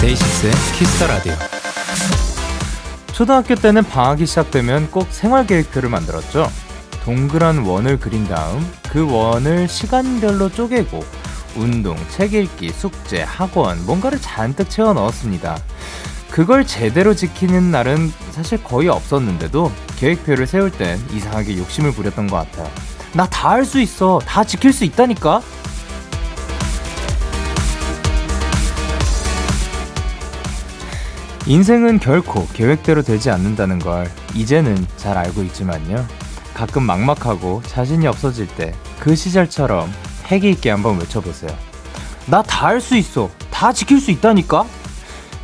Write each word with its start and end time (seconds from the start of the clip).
DAY6의 0.00 0.52
Kiss 0.78 0.94
the 0.94 1.06
Radio. 1.08 1.49
초등학교 3.20 3.54
때는 3.54 3.82
방학이 3.82 4.24
시작되면 4.24 4.90
꼭 4.90 5.06
생활계획표를 5.10 5.90
만들었죠. 5.90 6.50
동그란 7.04 7.58
원을 7.66 8.00
그린 8.00 8.26
다음 8.26 8.66
그 8.88 9.06
원을 9.12 9.68
시간별로 9.68 10.48
쪼개고 10.48 11.04
운동, 11.54 11.98
책 12.08 12.32
읽기, 12.32 12.70
숙제, 12.70 13.22
학원, 13.22 13.84
뭔가를 13.84 14.18
잔뜩 14.22 14.70
채워 14.70 14.94
넣었습니다. 14.94 15.58
그걸 16.30 16.66
제대로 16.66 17.14
지키는 17.14 17.70
날은 17.70 18.10
사실 18.30 18.64
거의 18.64 18.88
없었는데도 18.88 19.70
계획표를 19.98 20.46
세울 20.46 20.70
땐 20.70 20.98
이상하게 21.12 21.58
욕심을 21.58 21.92
부렸던 21.92 22.26
것 22.26 22.36
같아요. 22.36 22.70
나 23.12 23.26
다 23.26 23.50
할 23.50 23.66
수 23.66 23.80
있어. 23.82 24.18
다 24.24 24.44
지킬 24.44 24.72
수 24.72 24.86
있다니까? 24.86 25.42
인생은 31.46 31.98
결코 32.00 32.46
계획대로 32.52 33.02
되지 33.02 33.30
않는다는 33.30 33.78
걸 33.78 34.10
이제는 34.34 34.86
잘 34.96 35.16
알고 35.16 35.42
있지만요. 35.44 36.06
가끔 36.54 36.82
막막하고 36.84 37.62
자신이 37.66 38.06
없어질 38.06 38.46
때 38.48 38.72
그 39.00 39.16
시절처럼 39.16 39.90
패기 40.24 40.50
있게 40.50 40.68
한번 40.70 40.98
외쳐보세요. 41.00 41.50
나 42.26 42.42
다 42.42 42.66
할 42.66 42.80
수 42.82 42.96
있어. 42.96 43.30
다 43.50 43.72
지킬 43.72 43.98
수 43.98 44.10
있다니까? 44.10 44.66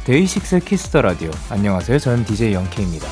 DAY6 0.04 0.58
Kiss 0.60 0.83
the 0.83 1.00
Radio. 1.00 1.30
안녕하세요. 1.48 1.98
저는 1.98 2.24
DJ 2.26 2.52
Young 2.52 2.74
K입니다. 2.74 3.08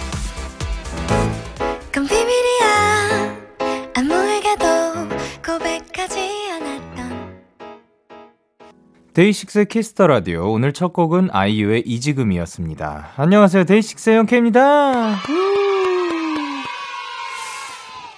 DAY6 9.14 9.67
Kiss 9.67 9.89
the 9.89 10.06
Radio 10.09 10.50
오늘 10.51 10.73
첫 10.73 10.93
곡은 10.93 11.29
아이유의 11.33 11.83
이지금이었습니다. 11.87 13.11
안녕하세요. 13.17 13.65
DAY6 13.64 14.11
Young 14.11 14.51
K입니다. 14.51 15.17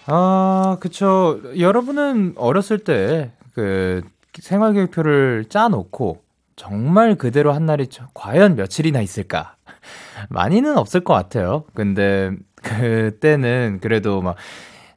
아, 0.06 0.76
그쵸. 0.80 1.40
여러분은 1.58 2.34
어렸을 2.36 2.78
때 2.78 3.32
그 3.56 4.02
생활 4.38 4.74
계획표를 4.74 5.46
짜놓고 5.48 6.22
정말 6.56 7.14
그대로 7.14 7.52
한 7.52 7.64
날이 7.64 7.88
과연 8.12 8.54
며칠이나 8.56 9.00
있을까? 9.00 9.56
많이는 10.28 10.76
없을 10.76 11.00
것 11.00 11.14
같아요. 11.14 11.64
근데 11.74 12.32
그때는 12.56 13.78
그래도 13.80 14.20
막 14.20 14.36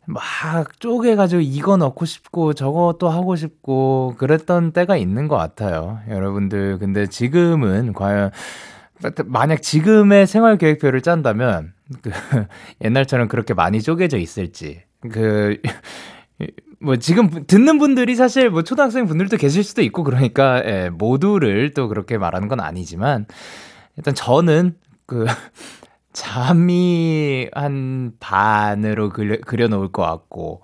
막 0.10 0.80
쪼개가지고 0.80 1.42
이거 1.42 1.78
넣고 1.78 2.06
싶고 2.06 2.54
또 2.54 3.10
하고 3.10 3.36
싶고 3.36 4.16
그랬던 4.18 4.72
때가 4.72 4.98
있는 4.98 5.28
것 5.28 5.38
같아요. 5.38 6.00
여러분들, 6.10 6.80
근데 6.80 7.06
지금은 7.06 7.94
과연, 7.94 8.32
만약 9.26 9.62
지금의 9.62 10.26
생활 10.26 10.58
계획표를 10.58 11.02
짠다면, 11.02 11.74
그, 12.02 12.10
옛날처럼 12.84 13.28
그렇게 13.28 13.54
많이 13.54 13.84
쪼개져 13.84 14.18
있을지, 14.18 14.82
그, 15.12 15.62
뭐 16.82 16.96
지금 16.96 17.30
듣는 17.46 17.78
분들이 17.78 18.16
사실 18.16 18.50
뭐 18.50 18.64
초등학생 18.64 19.06
분들도 19.06 19.38
계실 19.38 19.64
수도 19.64 19.84
있고 19.84 20.04
그러니까 20.04 20.64
예, 20.66 20.90
모두를 20.90 21.74
또 21.74 21.90
그렇게 21.90 22.18
말하는 22.18 22.48
건 22.48 22.62
아니지만 22.62 23.26
일단 23.98 24.16
저는 24.16 24.76
그 25.06 25.26
잠이 26.20 27.50
한 27.54 28.12
반으로 28.20 29.08
그려, 29.10 29.38
그려놓을 29.40 29.92
것 29.94 30.02
같고, 30.04 30.62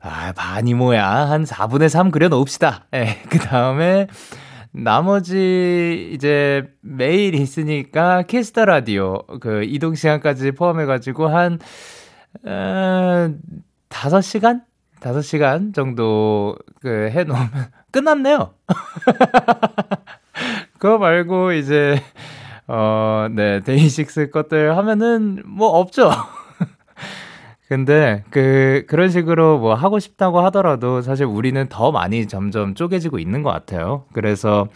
아, 0.00 0.32
반이 0.34 0.72
뭐야. 0.74 1.06
한 1.28 1.44
4분의 1.44 1.90
3 1.90 2.10
그려놓읍시다. 2.10 2.86
예, 2.94 2.98
네, 3.04 3.22
그 3.28 3.38
다음에, 3.38 4.06
나머지 4.72 6.10
이제 6.14 6.64
매일 6.80 7.34
있으니까 7.34 8.22
Kiss 8.22 8.46
the 8.46 8.64
Radio 8.64 9.24
그 9.40 9.62
이동 9.64 9.94
시간까지 9.94 10.52
포함해 10.52 10.86
가지고 10.86 11.28
한, 11.28 11.58
어, 12.46 13.30
5시간? 13.90 14.62
5시간 15.00 15.74
정도 15.74 16.56
그 16.80 17.10
해 17.10 17.24
놓으면 17.24 17.50
끝났네요. 17.92 18.54
그거 20.78 20.98
말고 20.98 21.52
이제 21.52 22.00
어, 22.68 23.28
네, 23.32 23.60
DAY6 23.60 24.30
것들 24.30 24.76
하면은 24.76 25.42
뭐 25.46 25.68
없죠. 25.68 26.10
근데 27.68 28.24
그 28.30 28.84
그런 28.88 29.10
식으로 29.10 29.58
뭐 29.58 29.74
하고 29.74 29.98
싶다고 29.98 30.40
하더라도 30.40 31.02
사실 31.02 31.26
우리는 31.26 31.66
더 31.68 31.92
많이 31.92 32.26
점점 32.26 32.74
쪼개지고 32.74 33.18
있는 33.18 33.42
것 33.42 33.50
같아요. 33.50 34.04
그래서 34.12 34.68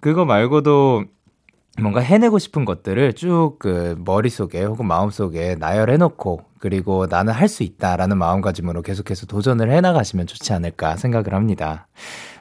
그거 0.00 0.24
말고도 0.24 1.04
뭔가 1.80 2.00
해내고 2.00 2.38
싶은 2.38 2.64
것들을 2.64 3.14
쭉 3.14 3.58
그 3.60 3.96
머릿속에 4.04 4.62
혹은 4.64 4.86
마음속에 4.86 5.56
나열해놓고 5.56 6.42
그리고 6.64 7.04
나는 7.10 7.34
할 7.34 7.46
수 7.46 7.62
있다라는 7.62 8.16
마음가짐으로 8.16 8.80
계속해서 8.80 9.26
도전을 9.26 9.70
해나가시면 9.70 10.26
좋지 10.26 10.54
않을까 10.54 10.96
생각을 10.96 11.34
합니다. 11.34 11.88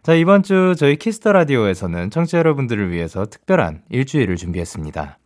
자, 0.02 0.14
이번 0.14 0.44
주 0.44 0.76
저희 0.78 0.96
Kiss 0.98 1.19
the 1.19 1.34
Radio에서는 1.34 2.10
청취자 2.10 2.38
여러분들을 2.38 2.90
위해서 2.92 3.26
특별한 3.26 3.84
일주일을 3.90 4.36
준비했습니다. 4.38 5.18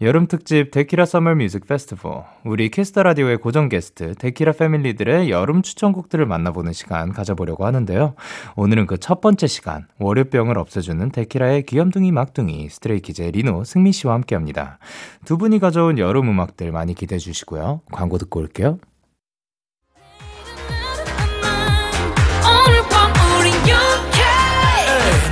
여름 0.00 0.26
특집 0.26 0.72
데키라 0.72 1.06
Summer 1.06 1.36
Music 1.36 1.66
Festival. 1.68 2.24
우리 2.44 2.68
Kiss 2.68 2.89
the 2.89 3.04
Radio의 3.04 3.38
고정 3.38 3.68
게스트 3.68 4.14
데키라 4.16 4.52
family들의 4.52 5.30
여름 5.30 5.62
추천곡들을 5.62 6.26
만나보는 6.26 6.72
시간 6.72 7.12
가져보려고 7.12 7.64
하는데요. 7.64 8.14
오늘은 8.56 8.86
그 8.86 8.98
첫 8.98 9.20
번째 9.20 9.46
시간 9.46 9.86
월요병을 9.98 10.58
없애주는 10.58 11.10
데키라의 11.10 11.64
귀염둥이 11.66 12.10
막둥이 12.10 12.68
스트레이키즈의 12.70 13.32
리노 13.32 13.64
승미 13.64 13.92
씨와 13.92 14.14
함께합니다. 14.14 14.78
두 15.24 15.38
분이 15.38 15.58
가져온 15.60 15.98
여름 15.98 16.28
음악들 16.28 16.72
많이 16.72 16.94
기대해 16.94 17.18
주시고요. 17.18 17.82
광고 17.92 18.18
듣고 18.18 18.40
올게요. 18.44 18.78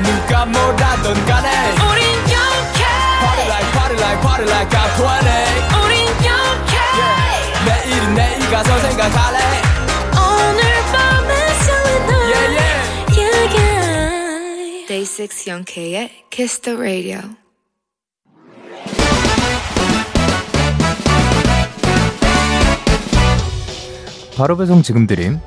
누가 0.03 0.47
뭐라던 0.47 1.27
간에 1.27 1.49
우린 1.89 2.05
영케 2.33 2.83
Party 3.21 3.47
like 3.47 3.73
party 3.73 3.97
like 4.01 4.21
party 4.21 4.47
like 4.49 4.71
I'm 4.77 4.91
20 4.97 5.85
우린 5.85 6.07
영케 6.25 6.75
yeah. 6.99 7.65
내일은 7.67 8.15
내일 8.15 8.51
가서 8.51 8.79
생각할래 8.81 9.39
오늘 10.17 10.61
밤에 10.93 11.31
설레는 11.65 12.11
yeah, 12.33 12.49
yeah. 12.59 12.79
yeah, 13.19 13.57
yeah. 13.57 14.87
Day 14.89 15.05
6 15.05 15.47
영케의 15.47 16.11
Kiss 16.31 16.61
the 16.61 16.77
Radio 16.77 17.42
바로 24.37 24.57
배송 24.57 24.83
지금 24.83 25.07
드림 25.07 25.41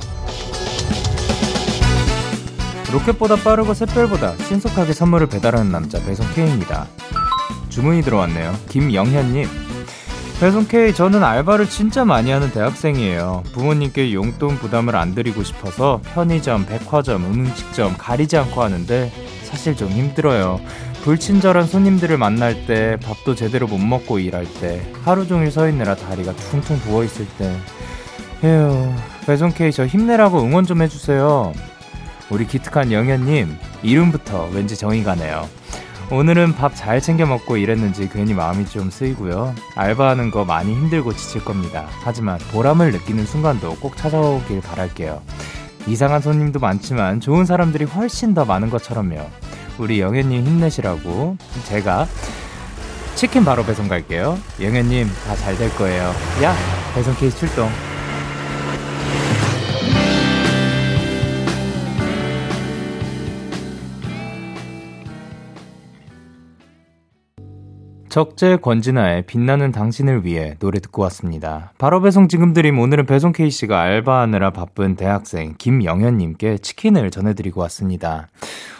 로켓보다 2.91 3.35
빠르고 3.37 3.73
샛별보다 3.73 4.37
신속하게 4.37 4.93
선물을 4.93 5.27
배달하는 5.27 5.71
남자 5.71 5.99
배송 6.03 6.25
K입니다. 6.33 6.87
주문이 7.69 8.03
들어왔네요. 8.03 8.55
김영현님. 8.69 9.49
배송 10.39 10.67
K, 10.67 10.93
저는 10.93 11.23
알바를 11.23 11.67
진짜 11.67 12.05
많이 12.05 12.31
하는 12.31 12.51
대학생이에요. 12.51 13.43
부모님께 13.53 14.13
용돈 14.13 14.57
부담을 14.57 14.95
안 14.95 15.13
드리고 15.13 15.43
싶어서 15.43 15.99
편의점, 16.13 16.65
백화점, 16.65 17.25
음식점 17.25 17.97
가리지 17.97 18.37
않고 18.37 18.61
하는데 18.61 19.11
사실 19.43 19.75
좀 19.75 19.89
힘들어요. 19.89 20.61
불친절한 21.03 21.67
손님들을 21.67 22.17
만날 22.17 22.65
때, 22.65 22.97
밥도 23.03 23.35
제대로 23.35 23.67
못 23.67 23.77
먹고 23.77 24.19
일할 24.19 24.45
때, 24.59 24.85
하루 25.03 25.27
종일 25.27 25.51
서 25.51 25.67
있느라 25.69 25.95
다리가 25.95 26.33
퉁퉁 26.33 26.79
부어 26.79 27.03
있을 27.03 27.27
때. 27.37 27.55
에휴, 28.43 28.93
배송 29.25 29.51
K 29.51 29.71
저 29.71 29.85
힘내라고 29.85 30.41
응원 30.41 30.65
좀 30.65 30.81
해주세요. 30.81 31.53
우리 32.29 32.45
기특한 32.45 32.91
영현님, 32.91 33.57
이름부터 33.83 34.49
왠지 34.53 34.75
정이 34.75 35.03
가네요. 35.03 35.47
오늘은 36.11 36.53
밥 36.55 36.75
잘 36.75 37.01
챙겨 37.01 37.25
먹고 37.25 37.57
일했는지 37.57 38.07
괜히 38.09 38.35
마음이 38.35 38.65
좀 38.67 38.91
쓰이고요. 38.91 39.55
알바하는 39.75 40.29
거 40.29 40.45
많이 40.45 40.73
힘들고 40.73 41.13
지칠 41.13 41.43
겁니다. 41.43 41.87
하지만 42.03 42.37
보람을 42.51 42.91
느끼는 42.91 43.25
순간도 43.25 43.77
꼭 43.77 43.97
찾아오길 43.97 44.61
바랄게요. 44.61 45.21
이상한 45.87 46.21
손님도 46.21 46.59
많지만 46.59 47.19
좋은 47.21 47.45
사람들이 47.45 47.85
훨씬 47.85 48.35
더 48.35 48.45
많은 48.45 48.69
것처럼요. 48.69 49.27
우리 49.79 49.99
영현님 49.99 50.45
힘내시라고 50.45 51.37
제가 51.65 52.07
치킨 53.15 53.43
바로 53.45 53.63
배송 53.65 53.87
갈게요. 53.87 54.37
영현님 54.61 55.07
다 55.25 55.35
잘 55.37 55.57
될 55.57 55.73
거예요. 55.75 56.13
야 56.43 56.55
배송 56.93 57.15
케이스 57.15 57.37
출동. 57.39 57.69
적재 68.15 68.55
권진아의 68.61 69.23
빛나는 69.23 69.73
당신을 69.73 70.23
위해 70.23 70.55
노래 70.59 70.79
듣고 70.79 71.01
왔습니다. 71.01 71.73
바로 71.77 71.99
배송 71.99 72.29
지금 72.29 72.53
드림 72.53 72.79
오늘은 72.79 73.07
배송 73.07 73.33
K씨가 73.33 73.77
알바하느라 73.77 74.51
바쁜 74.51 74.95
대학생 74.95 75.55
김영현님께 75.57 76.59
치킨을 76.59 77.11
전해드리고 77.11 77.59
왔습니다. 77.59 78.29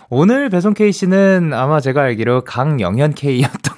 오늘 0.10 0.50
배송 0.50 0.74
K씨는 0.74 1.52
아마 1.52 1.82
제가 1.82 2.04
알기로 2.04 2.46
강영현 2.46 3.14
K였던 3.14 3.76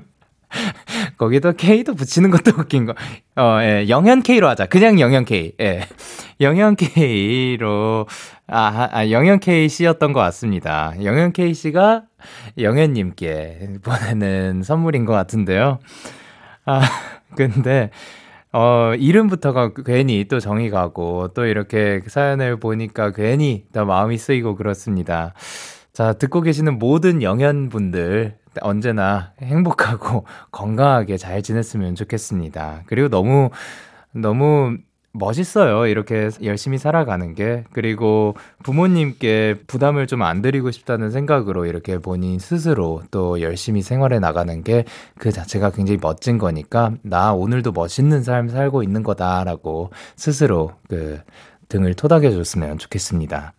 거기도 1.18 1.52
K도 1.52 1.94
붙이는 1.94 2.30
것도 2.30 2.52
웃긴 2.58 2.86
거. 2.86 2.94
어, 3.36 3.58
예, 3.60 3.86
영현 3.90 4.22
K로 4.22 4.48
하자. 4.48 4.64
그냥 4.64 4.98
영현 4.98 5.26
K. 5.26 5.52
예. 5.60 5.82
영현 6.40 6.76
K로, 6.76 8.06
아, 8.46 8.88
아, 8.92 9.10
영현 9.10 9.40
K 9.40 9.68
씨였던 9.68 10.14
것 10.14 10.20
같습니다. 10.20 10.94
영현 11.02 11.32
K 11.32 11.52
씨가 11.52 12.04
영현님께 12.58 13.78
보내는 13.82 14.62
선물인 14.62 15.04
것 15.04 15.12
같은데요. 15.12 15.78
아, 16.64 16.80
근데, 17.36 17.90
어, 18.52 18.94
이름부터가 18.96 19.72
괜히 19.84 20.26
또 20.28 20.40
정이 20.40 20.70
가고, 20.70 21.28
또 21.34 21.44
이렇게 21.44 22.00
사연을 22.06 22.58
보니까 22.58 23.12
괜히 23.12 23.64
더 23.72 23.84
마음이 23.84 24.16
쓰이고 24.16 24.54
그렇습니다. 24.56 25.34
자, 25.92 26.12
듣고 26.12 26.40
계시는 26.40 26.78
모든 26.78 27.22
영현분들, 27.22 28.36
언제나 28.60 29.32
행복하고 29.40 30.26
건강하게 30.50 31.16
잘 31.16 31.42
지냈으면 31.42 31.94
좋겠습니다. 31.94 32.82
그리고 32.86 33.08
너무, 33.08 33.50
너무 34.12 34.76
멋있어요. 35.14 35.86
이렇게 35.86 36.28
열심히 36.42 36.76
살아가는 36.78 37.34
게. 37.34 37.64
그리고 37.72 38.34
부모님께 38.62 39.60
부담을 39.66 40.06
좀 40.06 40.22
안 40.22 40.42
드리고 40.42 40.70
싶다는 40.70 41.10
생각으로 41.10 41.66
이렇게 41.66 41.98
본인 41.98 42.38
스스로 42.38 43.02
또 43.10 43.40
열심히 43.40 43.80
생활해 43.82 44.18
나가는 44.18 44.62
게 44.62 44.84
그 45.18 45.32
자체가 45.32 45.70
굉장히 45.70 45.98
멋진 46.00 46.38
거니까 46.38 46.92
나 47.02 47.32
오늘도 47.32 47.72
멋있는 47.72 48.22
삶 48.22 48.48
살고 48.48 48.82
있는 48.82 49.02
거다라고 49.02 49.90
스스로 50.16 50.72
그 50.88 51.20
등을 51.68 51.94
토닥여 51.94 52.30
줬으면 52.30 52.78
좋겠습니다. 52.78 53.52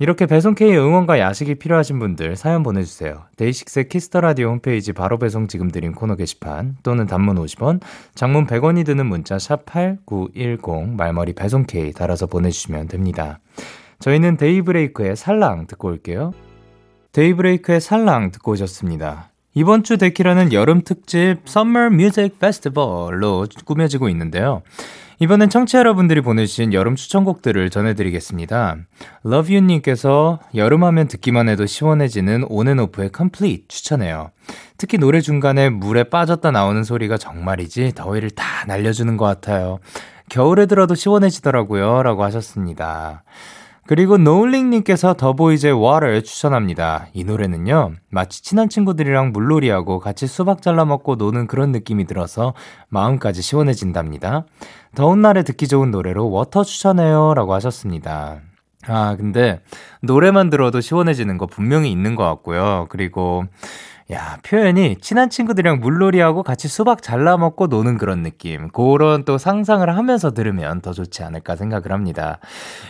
이렇게 0.00 0.24
배송K의 0.24 0.78
응원과 0.78 1.18
야식이 1.18 1.56
필요하신 1.56 1.98
분들 1.98 2.34
사연 2.34 2.62
보내주세요. 2.62 3.24
데이식스 3.36 3.88
Kiss 3.88 4.08
the 4.08 4.23
Radio 4.23 4.48
홈페이지 4.48 4.94
바로 4.94 5.18
배송 5.18 5.46
지금 5.46 5.70
드림 5.70 5.92
코너 5.92 6.16
게시판 6.16 6.78
또는 6.82 7.06
단문 7.06 7.36
50원, 7.36 7.82
장문 8.14 8.46
100원이 8.46 8.86
드는 8.86 9.04
문자 9.04 9.38
샵 9.38 9.66
8910 9.66 10.96
말머리 10.96 11.34
배송K 11.34 11.92
달아서 11.92 12.28
보내주시면 12.28 12.88
됩니다. 12.88 13.40
저희는 13.98 14.38
데이브레이크의 14.38 15.16
살랑 15.16 15.66
듣고 15.66 15.88
올게요. 15.88 16.32
데이브레이크의 17.12 17.82
살랑 17.82 18.30
듣고 18.30 18.52
오셨습니다. 18.52 19.28
이번 19.52 19.82
주 19.82 19.98
데키라는 19.98 20.54
여름 20.54 20.80
특집 20.80 21.40
Summer 21.46 21.92
Music 21.92 22.36
Festival로 22.36 23.46
꾸며지고 23.66 24.08
있는데요. 24.08 24.62
이번엔 25.22 25.50
청취 25.50 25.72
자 25.72 25.80
여러분들이 25.80 26.22
보내주신 26.22 26.72
여름 26.72 26.96
추천곡들을 26.96 27.68
전해드리겠습니다. 27.68 28.76
러브유님께서 29.22 30.38
여름하면 30.54 31.08
듣기만 31.08 31.50
해도 31.50 31.66
시원해지는 31.66 32.46
온앤오프의 32.48 33.10
Complete 33.14 33.66
추천해요. 33.68 34.30
특히 34.78 34.96
노래 34.96 35.20
중간에 35.20 35.68
물에 35.68 36.04
빠졌다 36.04 36.50
나오는 36.50 36.82
소리가 36.84 37.18
정말이지 37.18 37.92
더위를 37.94 38.30
다 38.30 38.64
날려주는 38.66 39.14
것 39.18 39.26
같아요. 39.26 39.78
겨울에 40.30 40.64
들어도 40.64 40.94
시원해지더라고요. 40.94 42.02
라고 42.02 42.24
하셨습니다. 42.24 43.22
그리고 43.90 44.18
노울링님께서 44.18 45.14
더보이즈의 45.14 45.72
Water 45.72 46.22
추천합니다. 46.22 47.08
이 47.12 47.24
노래는요, 47.24 47.94
마치 48.08 48.40
친한 48.40 48.68
친구들이랑 48.68 49.32
물놀이하고 49.32 49.98
같이 49.98 50.28
수박 50.28 50.62
잘라 50.62 50.84
먹고 50.84 51.16
노는 51.16 51.48
그런 51.48 51.72
느낌이 51.72 52.06
들어서 52.06 52.54
마음까지 52.88 53.42
시원해진답니다. 53.42 54.46
더운 54.94 55.22
날에 55.22 55.42
듣기 55.42 55.66
좋은 55.66 55.90
노래로 55.90 56.30
Water 56.30 56.62
추천해요. 56.62 57.34
라고 57.34 57.52
하셨습니다. 57.54 58.42
아, 58.86 59.16
근데 59.16 59.60
노래만 60.02 60.50
들어도 60.50 60.80
시원해지는 60.80 61.36
거 61.36 61.46
분명히 61.46 61.90
있는 61.90 62.14
것 62.14 62.22
같고요. 62.22 62.86
그리고 62.90 63.44
야, 64.12 64.38
표현이 64.42 64.96
친한 65.00 65.30
친구들이랑 65.30 65.78
물놀이하고 65.78 66.42
같이 66.42 66.66
수박 66.66 67.00
잘라 67.00 67.36
먹고 67.36 67.68
노는 67.68 67.96
그런 67.96 68.22
느낌. 68.22 68.68
그런 68.70 69.24
또 69.24 69.38
상상을 69.38 69.88
하면서 69.96 70.32
들으면 70.32 70.80
더 70.80 70.92
좋지 70.92 71.22
않을까 71.22 71.54
생각을 71.54 71.92
합니다. 71.92 72.40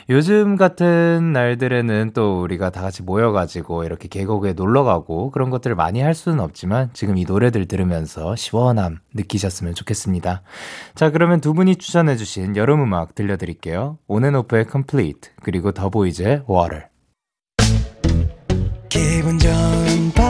요즘 0.08 0.56
같은 0.56 1.32
날들에는 1.32 2.12
또 2.14 2.40
우리가 2.40 2.70
다 2.70 2.80
같이 2.80 3.02
모여가지고 3.02 3.84
이렇게 3.84 4.08
계곡에 4.08 4.54
놀러 4.54 4.82
가고 4.82 5.30
그런 5.30 5.50
것들을 5.50 5.76
많이 5.76 6.00
할 6.00 6.14
수는 6.14 6.40
없지만 6.40 6.88
지금 6.94 7.18
이 7.18 7.24
노래들 7.24 7.66
들으면서 7.66 8.34
시원함 8.34 9.00
느끼셨으면 9.12 9.74
좋겠습니다. 9.74 10.40
자, 10.94 11.10
그러면 11.10 11.42
두 11.42 11.52
분이 11.52 11.76
추천해주신 11.76 12.56
여름 12.56 12.82
음악 12.82 13.14
들려드릴게요. 13.14 13.98
온앤오프의 14.06 14.66
Complete, 14.70 15.32
그리고 15.42 15.72
더보이즈의 15.72 16.44
Water. 16.48 16.84
기분 18.88 19.38
좋은 19.38 20.12
밤 20.14 20.29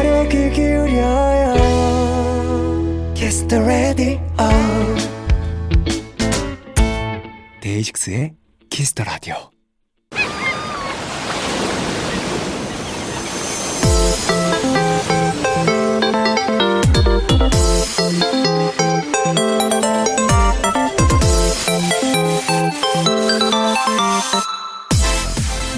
Kiss 3.31 3.47
the 3.47 3.63
Radio 3.63 4.19
데이식스의 7.61 8.33
the 8.69 9.05
Radio 9.07 9.35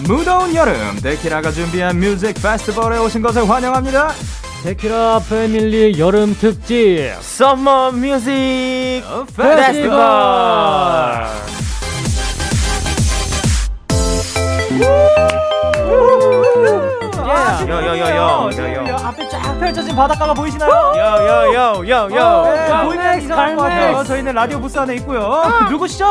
무더운 0.08 0.56
여름 0.56 0.74
데키라가 1.04 1.52
준비한 1.52 2.00
뮤직 2.00 2.34
페스티벌에 2.34 2.98
오신 2.98 3.22
것을 3.22 3.48
환영합니다. 3.48 4.12
데키라 4.64 5.20
패밀리 5.30 6.00
여름 6.00 6.34
특집 6.36 7.12
Summer 7.20 7.92
Music 7.92 9.04
Festival. 9.36 9.98
쫙 17.12 18.83
펼쳐진 19.64 19.96
바닷가가 19.96 20.34
보이시나요? 20.34 20.92
요요요요요 20.94 22.84
보이면 22.86 23.18
이상할 23.22 23.56
것 23.56 23.62
같아요. 23.64 24.04
저희는 24.04 24.34
라디오 24.34 24.60
부스 24.60 24.78
안에 24.78 24.96
있고요. 24.96 25.42
누구시죠? 25.70 26.10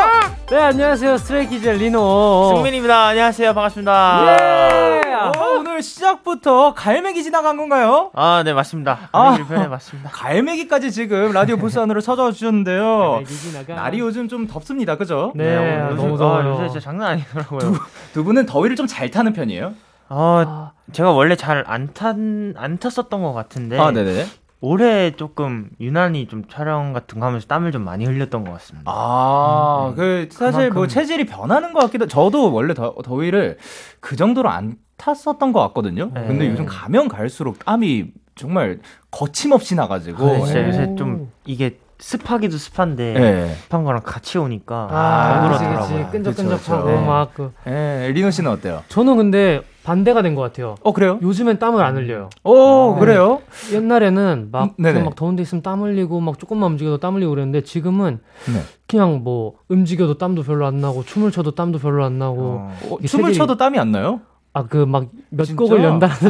네 0.49 0.57
안녕하세요 0.57 1.19
스트레이키즈 1.19 1.69
리노 1.69 2.55
승민입니다. 2.57 3.07
안녕하세요. 3.09 3.53
반갑습니다. 3.53 5.03
예. 5.07 5.13
어, 5.15 5.33
오늘 5.59 5.83
시작부터 5.83 6.73
갈매기 6.75 7.23
지나간 7.23 7.57
건가요? 7.59 8.11
아, 8.15 8.43
네, 8.45 8.53
맞습니다. 8.55 9.11
아. 9.13 9.23
갈매기 9.23 9.45
표현해 9.49 9.69
맞습니다. 9.69 10.11
갈매기까지 10.13 10.91
지금 10.91 11.33
라디오 11.33 11.57
부스 11.59 11.79
안으로 11.79 12.01
찾아와 12.01 12.33
주셨는데요. 12.33 13.23
날이 13.69 14.01
요즘 14.01 14.29
좀 14.29 14.47
덥습니다. 14.47 14.97
그죠? 14.97 15.33
네, 15.37 15.57
오늘 15.57 15.97
너무 15.97 16.09
요새- 16.13 16.19
더워요. 16.19 16.43
아, 16.43 16.49
요새 16.55 16.69
진짜 16.71 16.81
장난 16.81 17.09
아니더라고요. 17.13 17.75
두 18.15 18.25
분은 18.25 18.47
더위를 18.47 18.77
좀 18.77 18.87
잘 18.87 19.11
타는 19.11 19.33
편이에요? 19.35 19.73
아, 20.15 20.73
제가 20.93 21.13
원래 21.13 21.37
잘 21.37 21.65
안 21.67 21.93
탄, 21.95 22.53
안 22.57 22.79
탔었던 22.79 23.23
것 23.23 23.33
같은데. 23.33 23.79
아, 23.79 23.91
네네. 23.91 24.27
올해 24.61 25.11
조금 25.17 25.71
유난히 25.81 26.29
좀 26.29 26.45
촬영 26.49 26.93
같은 26.93 27.19
거 27.19 27.27
하면서 27.27 27.47
땀을 27.49 27.73
좀 27.73 27.83
많이 27.83 28.05
흘렸던 28.05 28.45
것 28.45 28.53
같습니다. 28.53 28.93
아, 28.95 29.89
음, 29.91 29.97
그 29.97 30.29
사실 30.31 30.67
뭐 30.69 30.83
그만큼- 30.83 30.89
체질이 30.89 31.27
변하는 31.27 31.73
것 31.73 31.81
같기도. 31.81 32.07
저도 32.07 32.53
원래 32.53 32.73
더, 32.75 32.95
더위를 33.03 33.59
그 34.01 34.15
정도로 34.15 34.49
안 34.51 34.77
탔었던 34.99 35.53
것 35.53 35.61
같거든요. 35.69 36.11
네. 36.15 36.27
근데 36.29 36.49
요즘 36.49 36.67
가면 36.67 37.09
갈수록 37.09 37.59
땀이 37.65 38.13
정말 38.37 38.79
거침없이 39.11 39.75
나가지고. 39.75 40.25
아, 40.31 40.45
진짜 40.45 40.63
예. 40.63 40.69
요새 40.69 40.95
좀 40.97 41.33
이게 41.45 41.79
습하기도 42.03 42.57
습한데 42.57 43.13
네. 43.15 43.55
습한 43.65 43.85
거랑 43.85 44.03
같이 44.05 44.37
오니까 44.37 44.89
아, 44.91 45.43
더 45.47 45.49
그치, 45.53 45.65
그렇더라고요. 45.65 45.99
그치. 46.07 46.11
끈적끈적하고 46.13 46.85
그쵸, 46.85 46.93
그쵸. 46.97 47.07
막 47.07 47.35
그. 47.35 47.53
예, 47.69 48.11
리노 48.13 48.31
씨는 48.31 48.51
어때요? 48.51 48.83
저는 48.89 49.17
근데 49.17 49.63
반대가 49.85 50.23
된 50.23 50.35
것 50.35 50.43
같아요. 50.43 50.75
어, 50.83 50.93
그래요? 50.93 51.19
요즘엔 51.23 51.59
땀을 51.59 51.83
안 51.85 51.97
흘려요. 51.97 52.29
오, 52.45 52.95
네. 52.95 53.01
그래요? 53.01 53.41
옛날에는 53.73 54.49
막, 54.53 54.65
음, 54.65 54.71
네네. 54.83 55.01
그막 55.01 55.15
더운 55.17 55.37
데 55.37 55.43
있으면 55.43 55.63
땀 55.63 55.83
흘리고 55.83 56.21
막 56.21 56.39
조금만 56.39 56.73
움직여도 56.73 56.99
땀 56.99 57.15
흘리고 57.17 57.31
그랬는데 57.31 57.63
지금은 57.63 58.21
네. 58.53 58.61
그냥 58.89 59.23
뭐 59.25 59.55
움직여도 59.69 60.19
땀도 60.19 60.43
별로 60.43 60.67
안 60.67 60.81
나고 60.81 61.05
춤을 61.05 61.31
춰도 61.33 61.53
땀도 61.53 61.79
별로 61.79 62.05
안 62.05 62.19
나고 62.19 62.41
어. 62.41 62.79
어, 62.91 62.97
이 63.03 63.07
춤을 63.07 63.33
춰도 63.33 63.57
땀이 63.57 63.79
안 63.79 63.91
나요? 63.93 64.21
아 64.55 64.63
그 64.65 64.85
막 64.85 65.07
몇? 65.31 65.57
곡을 65.57 65.83
연달아서 65.83 66.29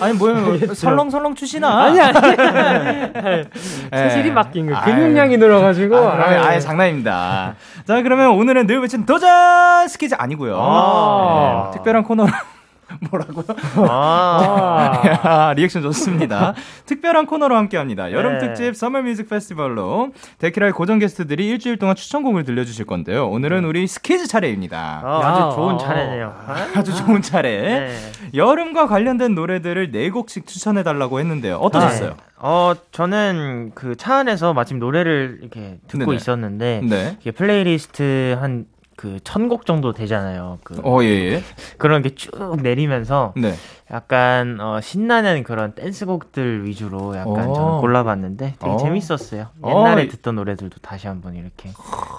아니, 0.00 0.12
뭐예요? 0.18 0.58
설렁설렁 0.76 1.34
추시나? 1.34 1.84
아니 1.84 1.98
아니 1.98 2.12
체질이 3.90 4.34
바뀐 4.34 4.70
거 4.70 4.78
근육량이 4.82 5.38
늘어가지고 5.38 5.96
아, 5.96 6.16
그러면 6.16 6.38
아유. 6.40 6.42
아예 6.42 6.60
장난입니다. 6.60 7.54
자, 7.86 8.02
그러면 8.02 8.32
오늘은 8.32 8.66
늘 8.66 8.80
외친 8.82 9.06
도전 9.06 9.88
스키즈 9.88 10.14
아니고요. 10.18 10.58
아. 10.60 11.70
네, 11.72 11.78
특별한 11.78 12.02
코너로 12.04 12.30
뭐라고요? 13.10 13.44
아, 13.90 15.02
야, 15.06 15.52
리액션 15.54 15.82
좋습니다. 15.82 16.54
특별한 16.86 17.26
코너로 17.26 17.56
함께 17.56 17.76
합니다. 17.76 18.12
여름 18.12 18.38
네. 18.38 18.46
특집 18.46 18.76
Summer 18.76 19.02
Music 19.02 19.28
Festival로 19.28 20.10
데키라의 20.38 20.72
고정 20.72 20.98
게스트들이 20.98 21.48
일주일 21.48 21.78
동안 21.78 21.96
추천곡을 21.96 22.44
들려주실 22.44 22.84
건데요. 22.86 23.28
오늘은 23.28 23.64
우리 23.64 23.86
스키즈 23.86 24.26
차례입니다. 24.28 25.02
아, 25.04 25.20
야. 25.22 25.28
아주 25.28 25.56
좋은 25.56 25.78
차례네요. 25.78 26.34
아주 26.76 26.94
좋은 26.96 27.22
차례. 27.22 27.60
네. 27.62 27.96
여름과 28.34 28.86
관련된 28.86 29.34
노래들을 29.34 29.90
네 29.90 30.10
곡씩 30.10 30.46
추천해 30.46 30.82
달라고 30.82 31.18
했는데요. 31.20 31.56
어떠셨어요? 31.56 32.16
어, 32.36 32.74
저는 32.92 33.72
그 33.74 33.94
차 33.96 34.16
안에서 34.16 34.52
마침 34.52 34.78
노래를 34.80 35.38
이렇게 35.40 35.78
듣고 35.88 36.06
네네. 36.06 36.16
있었는데 36.16 36.80
네. 36.84 37.16
이게 37.20 37.30
플레이리스트 37.30 38.36
한 38.38 38.66
그 38.96 39.18
천곡 39.24 39.66
정도 39.66 39.92
되잖아요. 39.92 40.58
그 40.64 40.80
어, 40.84 41.02
예, 41.02 41.08
예. 41.08 41.42
그런 41.78 42.02
게 42.02 42.10
쭉 42.14 42.30
내리면서 42.62 43.32
네. 43.36 43.54
약간 43.90 44.58
어, 44.60 44.80
신나는 44.80 45.42
그런 45.42 45.72
댄스곡들 45.74 46.64
위주로 46.66 47.16
약간 47.16 47.48
오. 47.48 47.54
저는 47.54 47.78
골라봤는데 47.80 48.54
되게 48.58 48.72
어. 48.72 48.76
재밌었어요. 48.76 49.48
어. 49.62 49.70
옛날에 49.70 50.08
듣던 50.08 50.36
노래들도 50.36 50.76
다시 50.80 51.06
한번 51.08 51.34
이렇게 51.34 51.70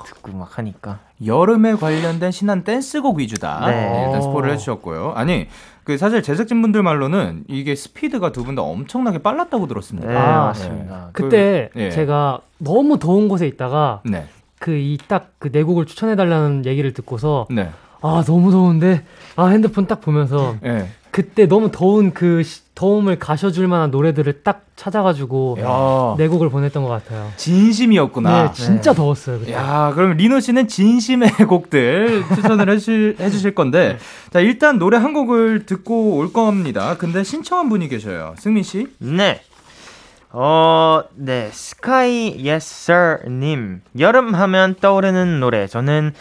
듣고 0.05 0.37
막 0.37 0.57
하니까. 0.57 0.99
여름에 1.25 1.75
관련된 1.75 2.31
신한 2.31 2.63
댄스곡 2.65 3.17
위주다. 3.19 3.65
네. 3.67 3.71
네, 3.89 4.03
일단 4.05 4.21
스포를 4.21 4.51
해주셨고요. 4.51 5.13
아니, 5.15 5.47
그 5.85 5.97
사실 5.97 6.21
제작진 6.21 6.61
분들 6.61 6.83
말로는 6.83 7.45
이게 7.47 7.73
스피드가 7.75 8.31
두 8.31 8.43
분 8.43 8.55
다 8.55 8.61
엄청나게 8.63 9.19
빨랐다고 9.19 9.67
들었습니다. 9.67 10.09
네, 10.09 10.15
아, 10.15 10.45
맞습니다. 10.47 11.09
그때 11.13 11.69
그, 11.73 11.79
예. 11.79 11.89
제가 11.91 12.39
너무 12.57 12.99
더운 12.99 13.27
곳에 13.29 13.47
있다가 13.47 14.01
네, 14.03 14.27
그 14.65 14.71
이 14.73 14.97
딱 15.07 15.37
그 15.39 15.51
네 15.51 15.61
곡을 15.63 15.85
추천해 15.85 16.15
달라는 16.15 16.65
얘기를 16.65 16.91
듣고서 16.93 17.45
네, 17.51 17.69
아 18.01 18.23
너무 18.25 18.49
더운데 18.51 19.03
아 19.35 19.45
핸드폰 19.47 19.85
딱 19.85 20.01
보면서 20.01 20.55
네. 20.61 20.89
그때 21.11 21.47
너무 21.47 21.71
더운 21.71 22.13
그 22.13 22.41
시- 22.43 22.61
더움을 22.75 23.19
가셔줄 23.19 23.67
만한 23.69 23.89
노래들을 23.89 24.41
딱 24.43 24.65
찾아가지고 24.75 25.57
야, 25.61 26.15
네 26.17 26.27
곡을 26.27 26.49
보냈던 26.49 26.83
것 26.83 26.89
같아요. 26.89 27.31
진심이었구나. 27.37 28.43
네, 28.47 28.51
진짜 28.53 28.91
더웠어요. 28.93 29.39
그때. 29.39 29.53
야, 29.53 29.93
그럼 29.95 30.17
리노 30.17 30.41
씨는 30.41 30.67
진심의 30.67 31.29
곡들 31.47 32.23
추천을 32.35 32.69
해주실, 32.69 33.15
해주실 33.19 33.55
건데, 33.55 33.97
자, 34.31 34.41
일단 34.41 34.77
노래 34.77 34.97
한 34.97 35.13
곡을 35.13 35.65
듣고 35.65 36.15
올 36.17 36.33
겁니다. 36.33 36.97
근데 36.97 37.23
신청한 37.23 37.69
분이 37.69 37.87
계셔요. 37.87 38.35
승민 38.37 38.63
씨? 38.63 38.87
네. 38.99 39.39
어, 40.31 41.03
네. 41.15 41.49
스카이 41.51 42.43
예스 42.45 43.19
님. 43.27 43.81
여름 43.97 44.35
하면 44.35 44.75
떠오르는 44.75 45.39
노래. 45.39 45.67
저는 45.67 46.13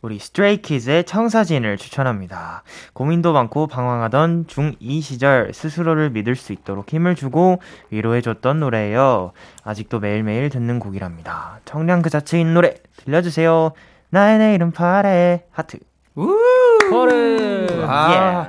우리 0.00 0.18
스트레이키즈의 0.20 1.04
청사진을 1.04 1.76
추천합니다. 1.76 2.62
고민도 2.92 3.32
많고 3.32 3.66
방황하던 3.66 4.46
중2 4.46 5.02
시절 5.02 5.52
스스로를 5.52 6.10
믿을 6.10 6.36
수 6.36 6.52
있도록 6.52 6.92
힘을 6.92 7.16
주고 7.16 7.60
위로해줬던 7.90 8.60
노래예요. 8.60 9.32
아직도 9.64 9.98
매일매일 9.98 10.50
듣는 10.50 10.78
곡이랍니다. 10.78 11.58
청량 11.64 12.02
그 12.02 12.10
자체인 12.10 12.54
노래 12.54 12.74
들려주세요. 13.04 13.72
나의 14.10 14.38
내일은 14.38 14.70
파래 14.70 15.42
하트. 15.50 15.78
우! 16.14 16.32
그래. 16.90 17.66
아, 17.86 18.48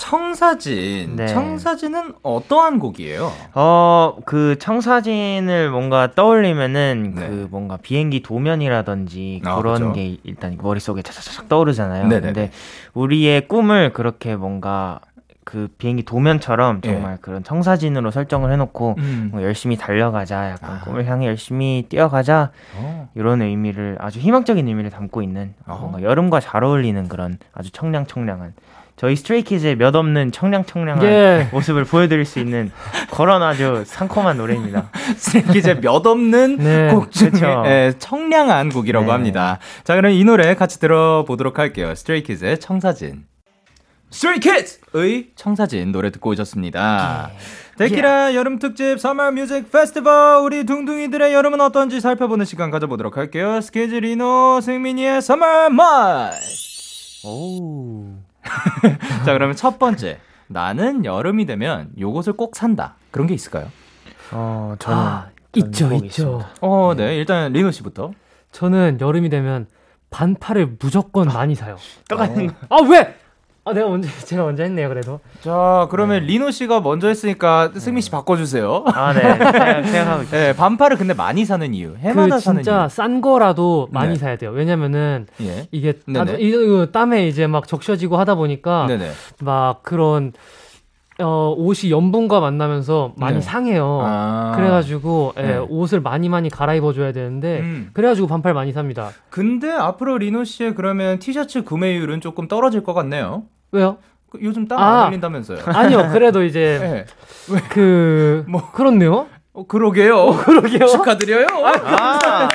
청사진. 0.00 1.14
네. 1.14 1.26
청사진은 1.26 2.14
어떠한 2.22 2.78
곡이에요? 2.78 3.30
어, 3.54 4.16
그 4.24 4.56
청사진을 4.58 5.70
뭔가 5.70 6.10
떠올리면은 6.14 7.12
네. 7.14 7.28
그 7.28 7.48
뭔가 7.50 7.76
비행기 7.76 8.22
도면이라든지 8.22 9.42
아, 9.44 9.56
그런 9.56 9.74
그쵸. 9.74 9.92
게 9.92 10.16
일단 10.24 10.56
머릿속에 10.60 11.02
차차차차 11.02 11.48
떠오르잖아요. 11.48 12.04
네네네. 12.08 12.32
근데 12.32 12.50
우리의 12.94 13.46
꿈을 13.46 13.92
그렇게 13.92 14.36
뭔가 14.36 15.00
그 15.44 15.68
비행기 15.76 16.04
도면처럼 16.04 16.80
예. 16.84 16.92
정말 16.92 17.18
그런 17.20 17.44
청사진으로 17.44 18.10
설정을 18.10 18.50
해놓고 18.52 18.94
음. 18.98 19.28
뭐 19.32 19.42
열심히 19.42 19.76
달려가자, 19.76 20.50
약간 20.50 20.76
아. 20.76 20.80
꿈을 20.80 21.04
향해 21.06 21.26
열심히 21.26 21.84
뛰어가자 21.90 22.52
어. 22.76 23.08
이런 23.14 23.42
의미를 23.42 23.98
아주 24.00 24.18
희망적인 24.18 24.66
의미를 24.66 24.88
담고 24.90 25.20
있는 25.20 25.54
어. 25.66 25.76
뭔가 25.78 26.02
여름과 26.02 26.40
잘 26.40 26.64
어울리는 26.64 27.06
그런 27.08 27.38
아주 27.52 27.70
청량청량한 27.70 28.54
저희 29.00 29.16
스트레이키즈의 29.16 29.76
몇 29.76 29.96
없는 29.96 30.30
청량청량한 30.30 31.04
예. 31.06 31.48
모습을 31.52 31.84
보여드릴 31.84 32.26
수 32.26 32.38
있는 32.38 32.70
그런 33.10 33.42
아주 33.42 33.82
상콤한 33.86 34.36
노래입니다. 34.36 34.90
스트레이키즈의 35.16 35.80
몇 35.80 36.06
없는 36.06 36.58
네, 36.58 36.90
곡 36.90 37.10
중에. 37.10 37.30
예, 37.64 37.94
청량한 37.98 38.68
곡이라고 38.68 39.06
네. 39.06 39.12
합니다. 39.12 39.58
자, 39.84 39.94
그럼 39.96 40.12
이 40.12 40.22
노래 40.22 40.54
같이 40.54 40.78
들어보도록 40.80 41.58
할게요. 41.58 41.94
스트레이키즈의 41.94 42.60
청사진. 42.60 43.24
스트레이키즈의 44.10 45.28
청사진 45.34 45.92
노래 45.92 46.10
듣고 46.10 46.28
오셨습니다. 46.32 47.30
데키라 47.78 48.34
여름 48.34 48.58
특집 48.58 49.00
Summer 49.00 49.30
Music 49.30 49.72
Festival 49.72 50.42
우리 50.42 50.66
둥둥이들의 50.66 51.32
여름은 51.32 51.62
어떤지 51.62 52.02
살펴보는 52.02 52.44
시간 52.44 52.70
가져보도록 52.70 53.16
할게요. 53.16 53.62
스키즈 53.62 53.94
리노 53.94 54.60
승민이의 54.60 55.22
Summer 55.22 55.70
맛. 55.70 56.34
오. 57.24 58.19
자, 59.24 59.32
그러면 59.32 59.56
첫 59.56 59.78
번째. 59.78 60.20
나는 60.46 61.04
여름이 61.04 61.46
되면 61.46 61.90
요것을 61.98 62.32
꼭 62.32 62.56
산다. 62.56 62.94
그런 63.10 63.26
게 63.26 63.34
있을까요? 63.34 63.70
어, 64.32 64.74
저는 64.78 64.98
아, 64.98 65.28
저는 65.52 65.68
있죠, 65.68 65.88
꼭 65.88 66.04
있죠. 66.04 66.06
있습니다. 66.06 66.48
어, 66.60 66.94
네. 66.96 67.16
일단 67.16 67.52
리노 67.52 67.70
씨부터. 67.70 68.12
저는 68.52 68.98
여름이 69.00 69.28
되면 69.28 69.66
반팔을 70.10 70.76
무조건 70.80 71.28
많이 71.28 71.54
사요. 71.54 71.76
거. 72.48 72.54
아 72.68 72.82
왜? 72.82 73.16
아 73.70 73.72
내가 73.72 73.88
먼저 73.88 74.08
제가 74.26 74.42
먼저 74.44 74.64
했네요 74.64 74.88
그래도. 74.88 75.20
자, 75.40 75.86
그러면 75.90 76.24
리노 76.24 76.50
씨가 76.50 76.80
먼저 76.80 77.06
했으니까 77.08 77.70
승민 77.76 78.00
씨 78.02 78.10
바꿔 78.10 78.36
주세요. 78.36 78.84
아, 78.88 79.12
네. 79.12 79.20
생각- 79.38 79.84
생각하고 79.86 80.22
있어요. 80.24 80.40
네, 80.40 80.56
반팔을 80.56 80.96
근데 80.96 81.14
많이 81.14 81.44
사는 81.44 81.72
이유. 81.72 81.94
해마다 81.98 82.36
그 82.36 82.40
사는 82.40 82.62
진짜 82.62 82.88
싼 82.88 83.20
거라도 83.20 83.88
많이 83.92 84.14
네. 84.14 84.16
사야 84.16 84.36
돼요. 84.36 84.50
왜냐면은. 84.50 85.26
예. 85.40 85.68
이게. 85.70 85.92
다, 86.12 86.24
이, 86.38 86.48
이 86.48 86.86
땀에 86.92 87.28
이제 87.28 87.46
막 87.46 87.68
적셔지고 87.68 88.16
하다 88.16 88.34
보니까 88.34 88.86
네네. 88.88 89.10
막 89.42 89.82
그런 89.82 90.32
어 91.22 91.54
옷이 91.54 91.90
염분과 91.90 92.40
만나면서 92.40 93.12
많이 93.18 93.34
네. 93.36 93.40
상해요. 93.42 94.00
아. 94.02 94.52
그래가지고 94.56 95.34
예, 95.36 95.42
네. 95.42 95.56
옷을 95.58 96.00
많이 96.00 96.30
많이 96.30 96.48
갈아입어줘야 96.48 97.12
되는데 97.12 97.60
음. 97.60 97.90
그래가지고 97.92 98.26
반팔 98.26 98.54
많이 98.54 98.72
삽니다. 98.72 99.10
근데 99.28 99.70
앞으로 99.70 100.16
리노 100.16 100.44
씨의 100.44 100.74
그러면 100.74 101.18
티셔츠 101.18 101.62
구매율은 101.62 102.22
조금 102.22 102.48
떨어질 102.48 102.82
것 102.82 102.94
같네요. 102.94 103.42
왜요? 103.72 103.98
그 104.30 104.38
요즘 104.42 104.66
땀 104.68 104.78
아. 104.78 105.02
안 105.02 105.06
흘린다면서요. 105.08 105.58
아니요. 105.66 106.10
그래도 106.12 106.44
이제 106.44 106.78
네. 107.48 107.58
그 107.70 108.44
뭐. 108.48 108.70
그렇네요. 108.70 109.26
어, 109.52 109.66
그러게요. 109.66 110.30
그러게요. 110.44 110.86
축하드려요. 110.86 111.46
아. 111.66 112.48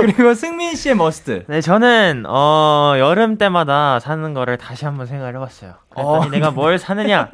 그리고 0.00 0.34
승민 0.34 0.76
씨의 0.76 0.94
must. 0.94 1.44
네, 1.48 1.60
저는 1.60 2.24
어, 2.28 2.94
여름 2.96 3.36
때마다 3.36 3.98
사는 3.98 4.32
거를 4.34 4.56
다시 4.56 4.84
한번 4.84 5.06
생각을 5.06 5.34
해봤어요. 5.34 5.74
그랬더니 5.90 6.26
어. 6.26 6.30
내가 6.30 6.50
뭘 6.52 6.78
사느냐 6.78 7.28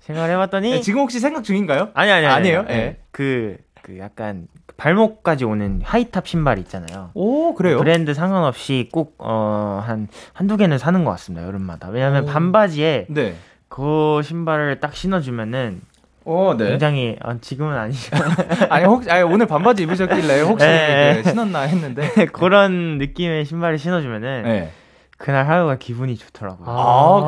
생각을 0.00 0.30
해봤더니 0.30 0.70
네, 0.70 0.80
지금 0.80 1.00
혹시 1.02 1.20
생각 1.20 1.44
중인가요? 1.44 1.90
아니 1.92 2.10
아니 2.10 2.24
아니 2.26 2.34
아니에요? 2.34 2.60
아니. 2.60 2.70
예. 2.70 2.96
그, 3.10 3.58
그 3.82 3.98
약간 3.98 4.46
발목까지 4.76 5.44
오는 5.44 5.80
하이탑 5.82 6.28
신발 6.28 6.58
있잖아요. 6.58 7.10
오, 7.14 7.54
그래요? 7.54 7.78
브랜드 7.78 8.14
상관없이 8.14 8.88
꼭, 8.92 9.14
어, 9.18 9.82
한, 9.84 10.08
한두 10.32 10.56
개는 10.56 10.78
사는 10.78 11.02
것 11.04 11.10
같습니다, 11.12 11.46
여름마다. 11.46 11.88
왜냐면 11.88 12.24
오. 12.24 12.26
반바지에 12.26 13.06
네. 13.08 13.36
그 13.68 14.20
신발을 14.22 14.80
딱 14.80 14.94
신어주면은 14.94 15.80
어, 16.28 16.54
네. 16.58 16.70
굉장히, 16.70 17.16
아, 17.22 17.36
지금은 17.40 17.76
아니죠. 17.78 18.16
아니, 18.68 18.84
혹시, 18.84 19.08
아니, 19.10 19.22
오늘 19.22 19.46
반바지 19.46 19.84
입으셨길래 19.84 20.40
혹시 20.40 20.66
네. 20.66 21.20
그 21.22 21.30
신었나 21.30 21.60
했는데. 21.60 22.10
그런 22.32 22.98
느낌의 22.98 23.44
신발을 23.44 23.78
신어주면은 23.78 24.42
네. 24.42 24.72
그날 25.18 25.48
하루가 25.48 25.76
기분이 25.76 26.16
좋더라고요. 26.16 26.68
아, 26.68 26.72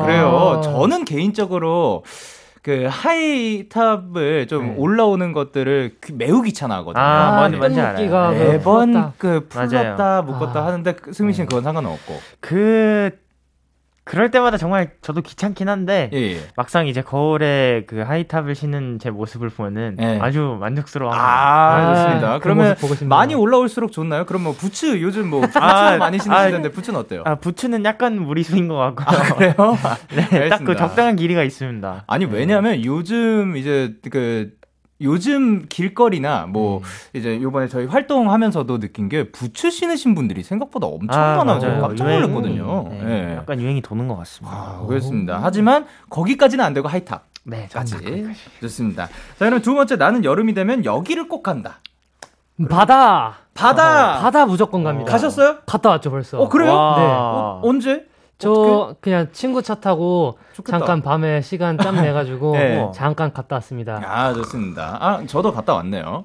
아. 0.01 0.05
그래요. 0.05 0.61
저는 0.63 1.05
개인적으로 1.05 2.03
그 2.61 2.87
하이탑을 2.89 4.47
좀 4.47 4.67
네. 4.67 4.73
올라오는 4.77 5.31
것들을 5.33 5.95
귀- 6.03 6.13
매우 6.13 6.41
귀찮아하거든요. 6.41 7.01
아, 7.03 7.39
뭔지 7.49 7.57
끈묶기가 7.57 8.29
알아요. 8.29 8.39
그 8.45 8.51
매번. 8.51 9.13
그 9.17 9.47
풀었다 9.47 9.93
맞아요. 9.97 10.23
묶었다 10.23 10.59
아. 10.61 10.65
하는데 10.67 10.93
그 10.93 11.13
승민 11.13 11.33
씨는 11.33 11.47
그건 11.47 11.63
상관은 11.63 11.89
없고. 11.89 12.13
그 12.39 13.11
그럴 14.09 14.31
때마다 14.31 14.57
정말 14.57 14.89
저도 15.03 15.21
귀찮긴 15.21 15.69
한데 15.69 16.09
예, 16.13 16.17
예. 16.17 16.39
막상 16.55 16.87
이제 16.87 17.03
거울에 17.03 17.83
그 17.85 17.99
하이탑을 17.99 18.55
신는 18.55 18.97
제 18.97 19.11
모습을 19.11 19.49
보면은 19.49 19.97
예. 20.01 20.17
아주 20.19 20.57
만족스러워. 20.59 21.13
아, 21.13 21.75
아, 21.75 21.93
좋습니다. 21.93 22.33
그 22.39 22.43
그러면 22.43 22.69
모습 22.69 22.81
보고 22.81 22.95
싶네요. 22.95 23.09
많이 23.09 23.35
올라올수록 23.35 23.91
좋나요? 23.91 24.25
그럼 24.25 24.41
뭐 24.45 24.53
부츠 24.53 24.99
요즘 24.99 25.29
뭐 25.29 25.41
부츠 25.45 25.59
아, 25.59 25.97
많이 25.97 26.17
아, 26.17 26.23
신으시는데 26.23 26.71
부츠는 26.71 26.99
어때요? 26.99 27.21
아 27.27 27.35
부츠는 27.35 27.85
약간 27.85 28.19
무리수인 28.19 28.67
것 28.67 28.77
같고요. 28.95 29.35
그래요? 29.35 29.77
네, 30.31 30.49
딱 30.49 30.63
그. 30.63 30.75
적당한 30.75 31.15
길이가 31.15 31.43
있습니다. 31.43 32.05
아니 32.07 32.25
왜냐면 32.25 32.83
요즘 32.83 33.57
이제 33.57 33.93
그 34.09 34.53
요즘 35.01 35.65
길거리나 35.69 36.45
뭐 36.47 36.81
이제 37.13 37.41
요번에 37.41 37.67
저희 37.67 37.85
활동하면서도 37.85 38.79
느낀 38.79 39.07
게 39.07 39.31
부츠 39.31 39.71
신으신 39.71 40.13
분들이 40.15 40.43
생각보다 40.43 40.87
엄청 40.87 41.21
아, 41.21 41.37
많아서. 41.37 41.67
깜짝 41.79 42.03
놀랐거든요. 42.03 42.87
네, 42.89 43.31
예. 43.31 43.35
약간 43.37 43.59
유행이 43.61 43.81
도는 43.81 44.07
것 44.07 44.17
같습니다. 44.17 44.55
아, 44.55 44.85
그렇습니다. 44.87 45.39
하지만 45.41 45.85
거기까지는 46.09 46.63
안 46.63 46.73
되고 46.73 46.87
하이탑. 46.87 47.25
네, 47.45 47.67
까지 47.71 47.95
좋습니다. 48.59 49.07
자, 49.07 49.45
그럼 49.45 49.61
두 49.61 49.73
번째 49.73 49.95
나는 49.95 50.23
여름이 50.25 50.53
되면 50.53 50.83
여기를 50.83 51.27
꼭 51.29 51.43
간다. 51.43 51.79
바다. 52.69 53.37
바다. 53.53 54.17
어, 54.17 54.21
바다 54.21 54.45
무조건 54.45 54.83
갑니다. 54.83 55.09
가셨어요? 55.11 55.59
갔다 55.65 55.89
왔죠 55.89 56.11
벌써. 56.11 56.39
어 56.39 56.49
그래요? 56.49 56.73
와. 56.73 56.95
네. 56.97 57.05
어, 57.05 57.61
언제? 57.63 58.05
저? 58.39 58.95
그냥 59.01 59.27
친구 59.33 59.61
차 59.61 59.75
타고 59.75 60.37
좋겠다. 60.55 60.77
잠깐 60.79 61.01
밤에 61.01 61.41
시간 61.41 61.77
짬 61.77 61.95
내가지고 62.01 62.53
네. 62.53 62.89
잠깐 62.95 63.33
갔다 63.33 63.57
왔습니다. 63.57 64.01
아 64.05 64.33
좋습니다. 64.33 64.97
아 65.01 65.21
저도 65.27 65.51
갔다 65.53 65.73
왔네요. 65.75 66.23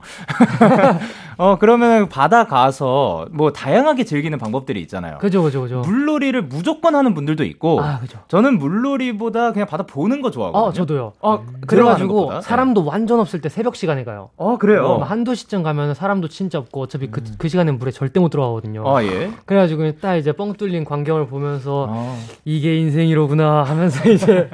어 1.37 1.57
그러면 1.59 2.09
바다 2.09 2.45
가서 2.47 3.27
뭐 3.33 3.53
다양하게 3.53 4.05
즐기는 4.05 4.39
방법들이 4.39 4.81
있잖아요. 4.83 5.19
그죠 5.19 5.43
그죠 5.43 5.63
그죠. 5.63 5.81
물놀이를 5.81 6.43
무조건 6.43 6.95
하는 6.95 7.15
분들도 7.15 7.43
있고 7.45 7.81
아 7.83 7.99
그죠. 7.99 8.19
저는 8.29 8.59
물놀이보다 8.59 9.53
그냥 9.53 9.67
바다 9.67 9.85
보는 9.85 10.23
거 10.23 10.31
좋아하거든요. 10.31 10.69
어 10.69 10.73
저도요. 10.73 11.13
어, 11.21 11.39
들어가는 11.39 11.67
그래가지고 11.67 12.15
것보다. 12.15 12.41
사람도 12.41 12.85
완전 12.85 13.19
없을 13.19 13.41
때 13.41 13.49
새벽 13.49 13.75
시간에 13.75 14.05
가요. 14.05 14.31
어 14.37 14.57
그래요. 14.57 14.85
어, 14.87 15.03
한두 15.03 15.35
시쯤 15.35 15.65
가면 15.65 15.95
사람도 15.95 16.29
진짜 16.29 16.59
없고 16.59 16.83
어차피 16.83 17.09
그, 17.11 17.23
그 17.39 17.49
시간엔 17.49 17.79
물에 17.79 17.91
절대 17.91 18.21
못 18.21 18.29
들어가거든요. 18.29 18.85
아 18.89 19.03
예. 19.03 19.33
그래가지고 19.47 19.99
딱 19.99 20.15
이제 20.15 20.31
뻥 20.31 20.53
뚫린 20.53 20.85
광경을 20.85 21.27
보면서 21.27 21.89
어. 22.05 22.19
이게 22.45 22.77
인생이로구나 22.77 23.63
하면서 23.63 24.09
이제 24.11 24.51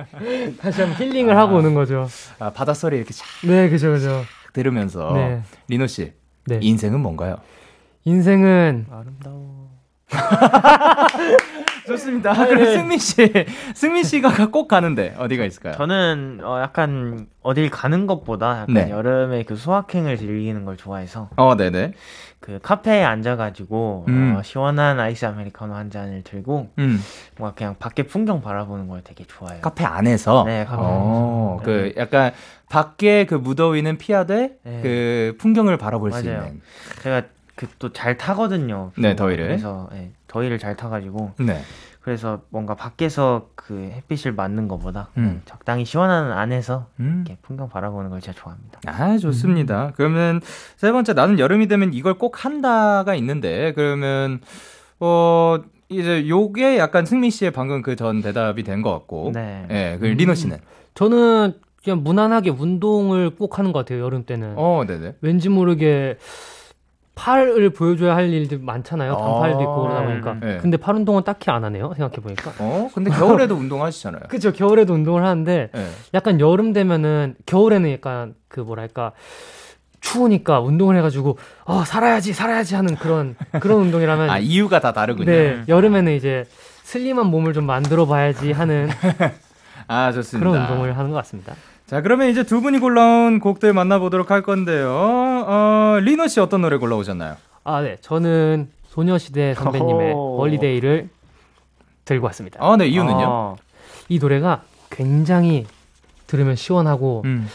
다시 0.61 0.83
한번 0.83 0.99
힐링을 1.00 1.37
하고 1.37 1.57
오는 1.57 1.75
거죠. 1.75 2.07
아, 2.38 2.50
바닷소리 2.50 2.97
이렇게 2.97 3.12
쫙 3.12 3.25
네, 3.45 3.69
그죠, 3.69 3.90
그죠. 3.90 4.23
들으면서 4.52 5.12
네. 5.14 5.42
리노 5.69 5.87
씨 5.87 6.12
네. 6.47 6.59
인생은 6.62 7.00
뭔가요? 7.00 7.38
인생은 8.04 8.87
아름다워. 8.90 9.71
좋습니다. 11.87 12.33
그럼 12.47 12.64
승민 12.66 12.99
씨, 12.99 13.33
승민 13.75 14.04
씨가 14.04 14.47
꼭 14.50 14.69
가는데 14.69 15.14
어디가 15.19 15.45
있을까요? 15.45 15.75
저는 15.75 16.40
어, 16.42 16.61
약간 16.61 17.26
어딜 17.42 17.71
가는 17.71 18.07
것보다 18.07 18.62
약간 18.62 18.75
네. 18.75 18.90
여름에 18.90 19.45
그 19.45 19.57
수학행을 19.57 20.16
즐기는 20.16 20.64
걸 20.64 20.76
좋아해서 20.76 21.30
어, 21.37 21.57
네네. 21.57 21.92
그 22.40 22.59
카페에 22.62 23.04
앉아가지고 23.04 24.06
음. 24.09 24.37
어, 24.37 24.42
시원한 24.42 24.99
아이스 24.99 25.26
아메리카노 25.26 25.75
한 25.75 25.90
잔을 25.90 26.23
들고 26.23 26.70
음, 26.78 26.99
뭔가 27.37 27.54
그냥 27.54 27.76
밖에 27.78 28.04
풍경 28.04 28.40
바라보는 28.40 28.88
걸 28.88 29.02
되게 29.04 29.25
좋아해요. 29.25 29.61
카페 29.61 29.85
안에서. 29.85 30.44
네, 30.47 30.64
카페 30.64 30.82
어, 30.82 31.59
안에서. 31.61 31.64
그 31.64 31.92
약간 31.99 32.32
밖에 32.70 33.26
그 33.26 33.35
무더위는 33.35 33.99
피하되 33.99 34.56
네. 34.62 34.80
그 34.82 35.37
풍경을 35.38 35.76
바라볼 35.76 36.12
수 36.12 36.25
맞아요. 36.25 36.47
있는. 36.47 36.62
제가 37.02 37.23
그 37.56 37.66
또 37.78 37.92
잘 37.92 38.16
타거든요. 38.16 38.90
네, 38.97 39.14
더위를. 39.14 39.49
그래서 39.49 39.90
네, 39.92 40.12
더위를 40.28 40.59
잘 40.59 40.76
타가지고 40.76 41.32
네. 41.40 41.61
그래서 42.00 42.40
뭔가 42.49 42.75
밖에서 42.75 43.49
그 43.54 43.75
햇빛을 43.95 44.33
맞는 44.33 44.69
것보다 44.69 45.09
음. 45.19 45.42
적당히 45.45 45.85
시원한 45.85 46.32
안에서 46.32 46.86
음. 46.99 47.25
이렇게 47.26 47.39
풍경 47.43 47.69
바라보는 47.69 48.08
걸 48.10 48.21
제가 48.21 48.36
좋아합니다. 48.39 48.80
아, 48.86 49.19
좋습니다. 49.19 49.93
그러면 49.97 50.41
세 50.76 50.91
번째 50.93 51.13
나는 51.13 51.39
여름이 51.39 51.69
되면 51.69 51.93
이걸 51.93 52.15
꼭 52.15 52.45
한다가 52.45 53.15
있는데 53.17 53.73
그러면 53.75 54.41
어 54.99 55.58
이제 55.91 56.26
요게 56.28 56.78
약간 56.78 57.04
승민 57.04 57.30
씨의 57.30 57.50
방금 57.50 57.82
그 57.82 57.97
전 57.97 58.23
대답이 58.23 58.63
된 58.63 58.80
것 58.82 58.93
같고. 58.93 59.32
네. 59.34 59.67
예, 59.71 59.99
그 60.00 60.06
리노 60.06 60.34
씨는. 60.34 60.56
저는 60.95 61.54
그냥 61.84 62.02
무난하게 62.02 62.50
운동을 62.50 63.30
꼭 63.36 63.58
하는 63.58 63.73
것 63.73 63.80
같아요 63.80 64.02
여름 64.04 64.25
때는. 64.25 64.54
어, 64.56 64.84
네네. 64.86 65.17
왠지 65.21 65.49
모르게 65.49 66.17
팔을 67.21 67.71
보여줘야 67.71 68.17
할 68.17 68.33
일들 68.33 68.61
많잖아요. 68.61 69.15
단팔도 69.15 69.59
아, 69.59 69.63
있고 69.63 69.83
그러다 69.83 70.02
보니까. 70.04 70.37
네. 70.41 70.59
근데 70.59 70.78
팔 70.78 70.95
운동은 70.95 71.23
딱히 71.23 71.50
안 71.50 71.63
하네요. 71.65 71.93
생각해 71.95 72.17
보니까. 72.17 72.52
어, 72.59 72.89
근데 72.95 73.11
겨울에도 73.11 73.54
운동하시잖아요. 73.56 74.23
그죠. 74.30 74.52
겨울에도 74.52 74.95
운동을 74.95 75.23
하는데 75.23 75.71
예. 75.75 75.87
약간 76.15 76.41
여름 76.41 76.73
되면은 76.73 77.35
겨울에는 77.45 77.93
약간 77.93 78.35
그 78.49 78.61
뭐랄까 78.61 79.13
추우니까 80.00 80.61
운동을 80.61 80.97
해가지고 80.97 81.37
어 81.67 81.85
살아야지 81.85 82.33
살아야지 82.33 82.75
하는 82.75 82.95
그런 82.97 83.37
그런 83.61 83.80
운동이라면 83.93 84.30
아, 84.30 84.39
이유가 84.39 84.80
다 84.80 84.93
다르군요. 84.95 85.30
네 85.30 85.63
여름에는 85.69 86.15
이제 86.15 86.47
슬림한 86.85 87.26
몸을 87.26 87.52
좀 87.52 87.67
만들어 87.67 88.06
봐야지 88.06 88.52
하는 88.52 88.89
아, 89.89 90.11
좋습니다. 90.13 90.49
그런 90.50 90.63
운동을 90.63 90.97
하는 90.97 91.11
것 91.11 91.17
같습니다. 91.19 91.54
자, 91.90 92.02
그러면 92.02 92.28
이제 92.28 92.44
두 92.44 92.60
분이 92.60 92.78
골라온 92.78 93.40
곡들 93.40 93.72
만나보도록 93.72 94.30
할 94.30 94.42
건데요. 94.42 94.88
어, 94.88 95.98
리노 96.00 96.28
씨 96.28 96.38
어떤 96.38 96.62
노래 96.62 96.76
골라오셨나요? 96.76 97.34
아 97.64 97.82
네 97.82 97.96
저는 98.00 98.70
소녀시대 98.86 99.54
선배님의 99.54 100.12
오. 100.14 100.38
Holiday를 100.38 101.08
들고 102.04 102.26
왔습니다. 102.26 102.60
아, 102.62 102.76
네, 102.76 102.86
이유는요? 102.86 103.24
아, 103.26 103.56
이 104.08 104.20
노래가 104.20 104.62
굉장히 104.88 105.66
들으면 106.28 106.54
시원하고 106.54 107.22
음, 107.24 107.48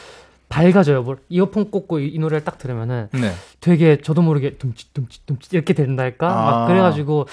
밝아져요. 0.50 1.04
뭘 1.04 1.16
이어폰 1.30 1.72
꽂고 1.72 2.00
이, 2.00 2.10
이 2.10 2.20
노래를 2.20 2.44
딱 2.44 2.58
들으면은 2.58 3.08
네. 3.14 3.32
되게 3.62 4.02
저도 4.02 4.22
모르게 4.22 4.58
둠칫 4.58 4.94
둠칫 4.94 5.26
둠칫 5.26 5.54
이렇게 5.54 5.74
된달까 5.74 6.28
아. 6.28 6.52
막 6.52 6.68
그래가지고 6.68 7.28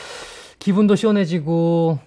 기분도 0.61 0.95
시원해지고 0.95 1.99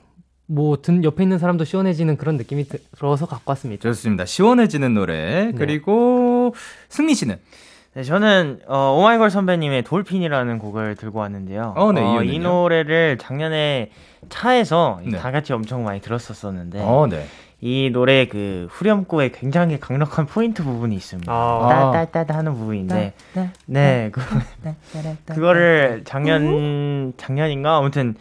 뭐 0.47 0.75
든 0.77 1.03
옆에 1.03 1.23
있는 1.23 1.39
사람도 1.39 1.65
시원해지는 1.65 2.17
그런 2.17 2.37
느낌이 2.37 2.65
들어서 2.97 3.25
갖고 3.25 3.51
왔습니다. 3.51 3.81
좋습니다. 3.81 4.25
시원해지는 4.25 4.93
노래. 4.93 5.51
그리고 5.57 6.53
승민 6.89 7.15
씨는? 7.15 7.37
네, 7.95 8.03
저는 8.03 8.59
어, 8.67 8.95
오마이걸 8.99 9.29
선배님의 9.29 9.83
돌핀이라는 9.83 10.59
곡을 10.59 10.95
들고 10.95 11.19
왔는데요. 11.19 11.73
어, 11.77 11.91
네, 11.93 12.01
이 12.01 12.25
이유는요? 12.25 12.43
노래를 12.43 13.17
작년에 13.17 13.89
차에서 14.29 14.99
네. 15.05 15.17
다 15.17 15.31
같이 15.31 15.53
엄청 15.53 15.83
많이 15.85 16.01
들었었었는데 16.01 16.79
어, 16.81 17.07
네. 17.09 17.25
이 17.61 17.89
노래 17.91 18.27
그 18.27 18.67
후렴구에 18.69 19.31
굉장히 19.31 19.79
강력한 19.79 20.25
포인트 20.25 20.61
부분이 20.63 20.93
있습니다. 20.95 21.31
아. 21.31 21.91
따따따따 21.93 22.37
하는 22.37 22.53
부분인데 22.53 23.13
네 23.65 24.09
그, 24.11 24.21
그거를 25.27 26.01
작년 26.05 27.13
작년인가 27.17 27.77
아무튼 27.77 28.15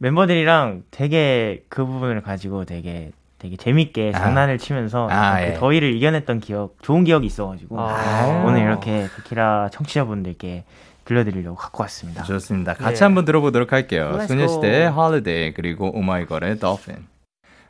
멤버들이랑 0.00 0.84
되게 0.90 1.62
그 1.68 1.84
부분을 1.84 2.22
가지고 2.22 2.64
되게 2.64 3.12
되게 3.38 3.56
재밌게 3.56 4.12
아. 4.14 4.18
장난을 4.18 4.58
치면서 4.58 5.08
아, 5.10 5.38
그 5.40 5.46
예. 5.46 5.54
더위를 5.54 5.94
이겨냈던 5.94 6.40
기억 6.40 6.76
좋은 6.82 7.04
기억이 7.04 7.26
있어가지고 7.26 7.80
아. 7.80 8.44
오늘 8.46 8.62
이렇게 8.62 9.06
데키라 9.16 9.68
청취자분들께 9.72 10.64
들려드리려고 11.04 11.56
갖고 11.56 11.82
왔습니다. 11.82 12.22
좋습니다. 12.24 12.74
같이 12.74 12.98
네. 12.98 13.04
한번 13.04 13.24
들어보도록 13.24 13.72
할게요. 13.72 14.16
Let's 14.18 14.28
소녀시대의 14.28 14.90
go. 14.90 15.02
Holiday 15.02 15.52
그리고 15.54 15.90
오마이걸의 15.96 16.58
Dolphin. 16.58 17.06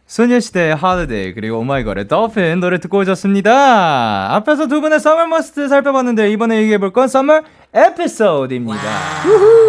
소녀시대의 0.07 0.77
Holiday 0.77 1.35
그리고 1.35 1.59
오마이걸의 1.61 2.09
Dolphin 2.09 2.61
노래 2.61 2.79
듣고 2.79 2.99
오셨습니다. 2.99 4.35
앞에서 4.35 4.67
두 4.67 4.81
분의 4.81 4.97
Summer 4.97 5.27
Must 5.27 5.69
살펴봤는데 5.69 6.31
이번에 6.33 6.59
얘기해볼 6.59 6.93
건 6.93 7.05
Summer 7.05 7.43
에피소드입니다. 7.73 8.81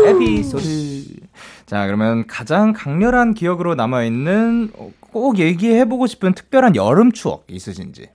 에피소드. 0.08 1.22
자 1.72 1.86
그러면 1.86 2.28
가장 2.28 2.74
강렬한 2.74 3.34
기억으로 3.34 3.76
남아있는 3.76 4.72
어, 4.76 4.92
꼭 5.00 5.40
얘기해보고 5.40 6.06
싶은 6.06 6.34
특별한 6.34 6.76
여름 6.76 7.14
추억 7.14 7.46
있으신지. 7.48 8.10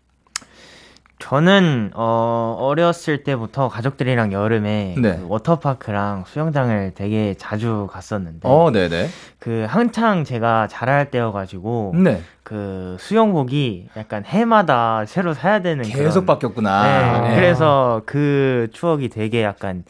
저는 1.19 1.93
어, 1.95 2.59
어렸을 2.61 3.25
때부터 3.25 3.71
가족들이랑 3.71 4.35
여름에 4.35 4.97
네. 4.99 5.17
그 5.17 5.25
워터파크랑 5.29 6.25
수영장을 6.27 6.93
되게 6.95 7.35
자주 7.39 7.89
갔었는데 7.91 8.41
어, 8.43 8.71
네네. 8.71 9.09
그 9.39 9.65
한창 9.67 10.25
제가 10.25 10.69
자랄 10.69 11.11
때여가지고 11.11 11.95
네. 11.97 12.21
그 12.43 12.99
수영복이 13.01 13.89
약간 13.97 14.27
해마다 14.27 15.07
새로 15.07 15.33
사야 15.33 15.63
되는 15.63 15.83
계속 15.83 16.27
그런- 16.27 16.27
바뀌었구나. 16.27 16.83
네, 17.23 17.29
네. 17.31 17.35
그래서 17.37 18.03
그 18.05 18.69
추억이 18.75 19.09
되게 19.09 19.43
약간 19.43 19.83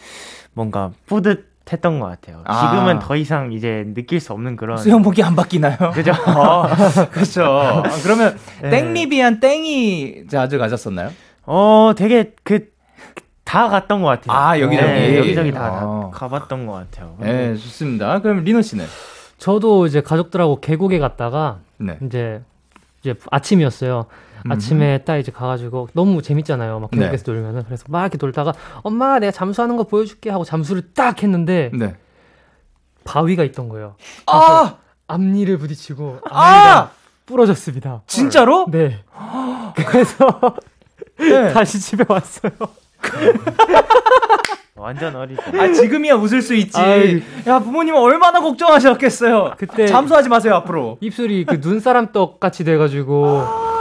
뭔가 0.54 0.92
뿌듯 1.06 1.45
했던 1.72 1.98
것 2.00 2.06
같아요. 2.06 2.42
아. 2.44 2.70
지금은 2.70 2.98
더 3.00 3.16
이상 3.16 3.52
이제 3.52 3.84
느낄 3.94 4.20
수 4.20 4.32
없는 4.32 4.56
그런 4.56 4.76
수영복이 4.78 5.22
안 5.22 5.34
바뀌나요? 5.34 5.76
그죠? 5.94 6.12
어, 6.12 6.66
그렇죠. 7.10 7.44
아, 7.84 7.90
그러면 8.02 8.36
네. 8.62 8.70
땡리비한 8.70 9.40
땡이 9.40 10.26
자주 10.28 10.58
가셨었나요? 10.58 11.10
어, 11.46 11.92
되게 11.96 12.32
그 12.42 12.76
다 13.46 13.68
갔던 13.68 14.02
것 14.02 14.08
같아요. 14.08 14.36
아 14.36 14.60
여기저기 14.60 14.86
네, 14.88 15.18
여기저기 15.18 15.52
다, 15.52 15.80
어. 15.84 16.10
가봤던 16.12 16.66
것 16.66 16.72
같아요. 16.72 17.16
네, 17.20 17.54
좋습니다. 17.54 18.20
그럼 18.20 18.42
리노 18.42 18.60
씨는? 18.60 18.84
저도 19.38 19.86
이제 19.86 20.02
가족들하고 20.02 20.60
계곡에 20.60 20.98
갔다가 20.98 21.60
네. 21.78 21.96
이제 22.02 22.42
이제 23.00 23.14
아침이었어요. 23.30 24.06
음. 24.46 24.52
아침에 24.52 24.98
딱 24.98 25.16
이제 25.18 25.30
가가지고 25.32 25.88
너무 25.92 26.22
재밌잖아요. 26.22 26.80
막 26.80 26.90
계곡에서 26.90 27.24
네. 27.24 27.32
놀면은 27.32 27.64
그래서 27.64 27.84
막 27.88 28.02
이렇게 28.02 28.18
놀다가 28.20 28.52
엄마 28.82 29.18
내가 29.18 29.32
잠수하는 29.32 29.76
거 29.76 29.84
보여줄게 29.84 30.30
하고 30.30 30.44
잠수를 30.44 30.92
딱 30.94 31.22
했는데 31.22 31.70
네. 31.74 31.96
바위가 33.04 33.44
있던 33.44 33.68
거예요. 33.68 33.96
아 34.26 34.76
앞니를 35.08 35.58
부딪히고 35.58 36.20
앞니가 36.24 36.78
아! 36.78 36.90
부러졌습니다. 37.26 38.02
진짜로? 38.06 38.66
네. 38.70 39.04
그래서 39.86 40.56
네. 41.18 41.52
다시 41.54 41.80
집에 41.80 42.04
왔어요. 42.08 42.52
완전 44.76 45.16
어리죠. 45.16 45.42
아 45.58 45.72
지금이야 45.72 46.14
웃을 46.16 46.42
수 46.42 46.54
있지. 46.54 46.78
아이. 46.78 47.22
야 47.46 47.58
부모님 47.58 47.94
얼마나 47.94 48.40
걱정하셨겠어요. 48.40 49.54
그때 49.58 49.86
잠수하지 49.86 50.28
마세요 50.28 50.54
앞으로. 50.56 50.98
입술이 51.00 51.46
그 51.46 51.60
눈사람 51.62 52.12
떡 52.12 52.38
같이 52.40 52.62
돼가지고. 52.64 53.26
아 53.26 53.75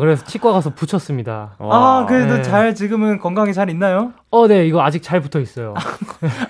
그래서 0.00 0.24
치과 0.24 0.52
가서 0.52 0.70
붙였습니다. 0.70 1.56
와. 1.58 1.76
아 1.76 2.06
그래도 2.06 2.36
네. 2.36 2.42
잘 2.42 2.74
지금은 2.74 3.18
건강히 3.18 3.52
잘 3.52 3.70
있나요? 3.70 4.12
어, 4.30 4.46
네 4.46 4.66
이거 4.66 4.82
아직 4.82 5.02
잘 5.02 5.20
붙어 5.20 5.40
있어요. 5.40 5.74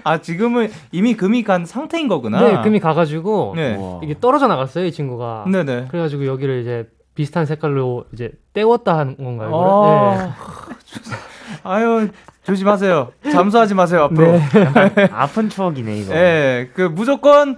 아 0.04 0.20
지금은 0.20 0.70
이미 0.92 1.14
금이 1.14 1.42
간 1.42 1.64
상태인 1.64 2.08
거구나. 2.08 2.40
네 2.40 2.62
금이 2.62 2.80
가가지고 2.80 3.54
네. 3.56 3.78
이게 4.02 4.14
떨어져 4.20 4.46
나갔어요 4.46 4.84
이 4.84 4.92
친구가. 4.92 5.46
네네. 5.50 5.86
그래가지고 5.88 6.26
여기를 6.26 6.60
이제 6.60 6.88
비슷한 7.14 7.46
색깔로 7.46 8.04
이제 8.12 8.32
떼웠다 8.52 8.96
하는 8.96 9.16
건가요? 9.16 9.50
아~ 9.54 10.16
네. 10.16 10.30
아유 11.64 12.08
조심하세요. 12.46 13.12
잠수하지 13.32 13.74
마세요 13.74 14.04
앞으로. 14.04 14.32
네. 14.32 15.08
아픈 15.12 15.48
추억이네 15.48 15.98
이거. 15.98 16.14
예, 16.14 16.70
그 16.74 16.82
무조건 16.82 17.56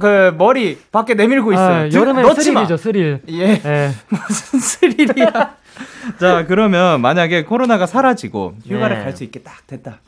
그 0.00 0.34
머리 0.38 0.78
밖에 0.90 1.14
내밀고 1.14 1.50
아, 1.50 1.54
있어요. 1.54 1.76
아, 1.76 1.90
여름에 1.92 2.34
스릴이죠 2.34 2.76
스릴. 2.78 3.20
예. 3.28 3.60
예. 3.64 3.90
무슨 4.08 4.58
스릴이야. 4.58 5.54
자 6.18 6.46
그러면 6.46 7.00
만약에 7.02 7.44
코로나가 7.44 7.86
사라지고 7.86 8.54
휴가를 8.66 8.98
네. 8.98 9.04
갈수 9.04 9.24
있게 9.24 9.42
딱 9.42 9.66
됐다. 9.66 9.98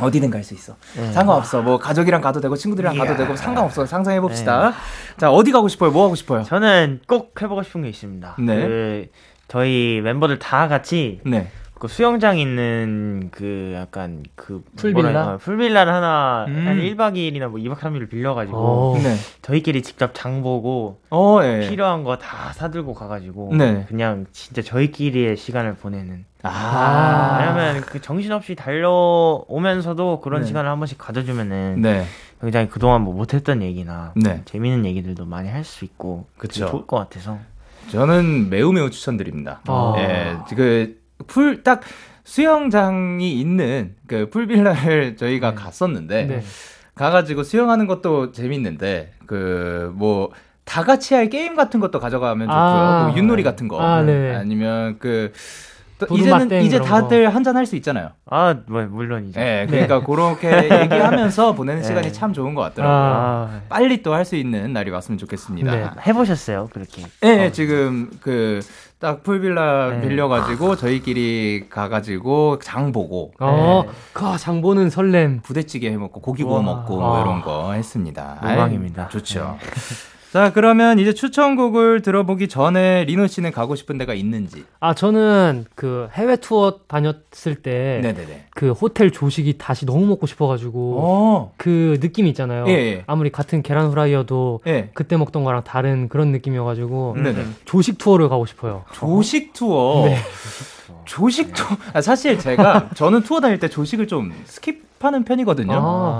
어디든 0.00 0.30
갈 0.30 0.44
수 0.44 0.54
있어. 0.54 0.76
네. 0.96 1.10
상관없어. 1.12 1.60
뭐 1.60 1.78
가족이랑 1.78 2.20
가도 2.20 2.40
되고 2.40 2.54
친구들이랑 2.54 2.94
이야. 2.94 3.02
가도 3.04 3.16
되고 3.16 3.34
상관없어. 3.34 3.84
상상해 3.86 4.20
봅시다. 4.20 4.70
네. 4.70 4.74
자 5.18 5.30
어디 5.32 5.50
가고 5.50 5.66
싶어요? 5.66 5.90
뭐 5.90 6.04
하고 6.04 6.14
싶어요? 6.14 6.44
저는 6.44 7.00
꼭 7.08 7.34
해보고 7.42 7.64
싶은 7.64 7.82
게 7.82 7.88
있습니다. 7.88 8.36
네. 8.38 8.54
그 8.56 9.06
저희 9.48 10.00
멤버들 10.04 10.38
다 10.38 10.68
같이 10.68 11.20
네. 11.24 11.50
그 11.78 11.86
수영장 11.88 12.38
있는 12.38 13.28
그 13.30 13.72
약간 13.76 14.24
그 14.34 14.64
풀빌라 14.76 15.34
어, 15.34 15.36
풀빌라를 15.38 15.92
하나 15.92 16.46
음. 16.48 16.66
한 16.66 16.78
1박 16.78 17.14
2일이나 17.14 17.48
뭐 17.48 17.60
2박 17.60 17.76
3일을 17.78 18.10
빌려 18.10 18.34
가지고 18.34 18.98
네. 19.02 19.14
저희끼리 19.42 19.82
직접 19.82 20.10
장 20.14 20.42
보고 20.42 21.00
어, 21.10 21.40
네. 21.40 21.68
필요한 21.68 22.02
거 22.04 22.16
다 22.18 22.52
사들고 22.52 22.94
가 22.94 23.06
가지고 23.06 23.54
네. 23.54 23.84
그냥 23.88 24.26
진짜 24.32 24.60
저희끼리의 24.62 25.36
시간을 25.36 25.74
보내는 25.76 26.24
아. 26.42 27.38
왜냐면 27.40 27.80
그 27.82 28.00
정신없이 28.00 28.54
달려오면서도 28.56 30.20
그런 30.20 30.40
네. 30.42 30.46
시간을 30.48 30.68
한 30.70 30.78
번씩 30.78 30.98
가져주면은 30.98 31.80
네. 31.82 32.04
굉장히 32.40 32.68
그동안 32.68 33.02
뭐 33.02 33.14
못했던 33.14 33.62
얘기나 33.62 34.12
네. 34.16 34.42
재미있는 34.46 34.84
얘기들도 34.86 35.26
많이 35.26 35.48
할 35.48 35.64
수 35.64 35.84
있고 35.84 36.26
그쵸. 36.38 36.66
좋을 36.68 36.86
것 36.86 36.96
같아서 36.96 37.38
저는 37.90 38.50
매우 38.50 38.72
매우 38.72 38.90
추천드립니다. 38.90 39.60
아. 39.66 39.94
예, 39.98 40.36
그 40.54 40.98
풀 41.26 41.62
딱 41.62 41.80
수영장이 42.24 43.32
있는 43.40 43.94
그 44.06 44.28
풀빌라를 44.30 45.16
저희가 45.20 45.50
네. 45.50 45.54
갔었는데 45.56 46.24
네. 46.26 46.42
가가지고 46.94 47.42
수영하는 47.42 47.86
것도 47.86 48.32
재밌는데 48.32 49.12
그 49.26 49.92
뭐 49.96 50.30
다 50.68 50.84
같이 50.84 51.14
할 51.14 51.30
게임 51.30 51.56
같은 51.56 51.80
것도 51.80 51.98
가져가면 51.98 52.46
좋고요. 52.46 52.60
아, 52.62 53.06
뭐 53.08 53.16
윷놀이 53.16 53.42
같은 53.42 53.68
거 53.68 53.80
아, 53.80 54.02
네. 54.02 54.34
아니면 54.34 54.98
그 54.98 55.32
이제는 56.10 56.62
이제 56.62 56.78
다들 56.80 57.34
한잔 57.34 57.56
할 57.56 57.66
수 57.66 57.76
있잖아요. 57.76 58.10
아, 58.30 58.54
뭐 58.66 58.82
물론이죠. 58.82 59.38
네, 59.38 59.66
그러니까 59.68 59.98
네. 59.98 60.04
그렇게 60.06 60.80
얘기하면서 60.82 61.54
보내는 61.54 61.82
네. 61.82 61.86
시간이 61.88 62.12
참 62.12 62.32
좋은 62.32 62.54
것 62.54 62.62
같더라고요. 62.62 62.96
아. 62.96 63.60
빨리 63.68 64.02
또 64.02 64.14
할 64.14 64.24
수 64.24 64.36
있는 64.36 64.72
날이 64.72 64.90
왔으면 64.90 65.18
좋겠습니다. 65.18 65.70
네. 65.70 65.86
해보셨어요, 66.06 66.68
그렇게? 66.72 67.06
네, 67.20 67.46
어. 67.46 67.52
지금 67.52 68.10
그 68.20 68.60
딱 69.00 69.22
풀빌라 69.22 69.90
네. 69.90 70.08
빌려가지고 70.08 70.74
저희끼리 70.74 71.66
가가지고 71.70 72.58
장 72.60 72.90
보고. 72.90 73.32
어, 73.38 73.84
네. 73.86 73.92
그장 74.12 74.60
보는 74.60 74.90
설렘. 74.90 75.40
부대찌개 75.40 75.88
해먹고 75.92 76.20
고기 76.20 76.42
구워 76.42 76.62
먹고 76.62 76.96
뭐 76.96 77.20
이런 77.20 77.40
거 77.40 77.74
했습니다. 77.74 78.40
영광입니다. 78.42 79.08
좋죠. 79.10 79.56
네. 80.28 80.32
자, 80.32 80.52
그러면 80.52 80.98
이제 80.98 81.14
추천곡을 81.14 82.02
들어보기 82.02 82.48
전에 82.48 83.04
리노 83.04 83.26
씨는 83.28 83.50
가고 83.50 83.74
싶은 83.74 83.96
데가 83.98 84.12
있는지. 84.14 84.64
아, 84.78 84.94
저는 84.94 85.64
그 85.74 86.08
해외 86.12 86.36
투어 86.36 86.80
다녔을 86.86 87.56
때 87.62 88.00
그 88.58 88.72
호텔 88.72 89.12
조식이 89.12 89.56
다시 89.56 89.86
너무 89.86 90.04
먹고 90.06 90.26
싶어 90.26 90.48
가지고 90.48 90.98
어. 91.00 91.52
그 91.56 91.98
느낌이 92.00 92.28
있잖아요. 92.30 92.64
예, 92.68 92.72
예. 92.72 93.04
아무리 93.06 93.30
같은 93.30 93.62
계란 93.62 93.86
후라이여도 93.88 94.62
예. 94.66 94.90
그때 94.94 95.16
먹던 95.16 95.44
거랑 95.44 95.62
다른 95.62 96.08
그런 96.08 96.32
느낌이어 96.32 96.64
가지고 96.64 97.14
음. 97.16 97.56
조식 97.64 97.98
투어를 97.98 98.28
가고 98.28 98.46
싶어요. 98.46 98.84
조식 98.92 99.52
투어. 99.52 100.06
네. 100.06 100.18
조식 101.04 101.54
투어. 101.54 101.76
아, 101.92 102.00
사실 102.00 102.38
제가 102.38 102.90
저는 102.94 103.22
투어 103.22 103.40
다닐 103.40 103.60
때 103.60 103.68
조식을 103.68 104.08
좀 104.08 104.32
skip 104.46 104.87
하는 105.04 105.24
편이거든요. 105.24 105.72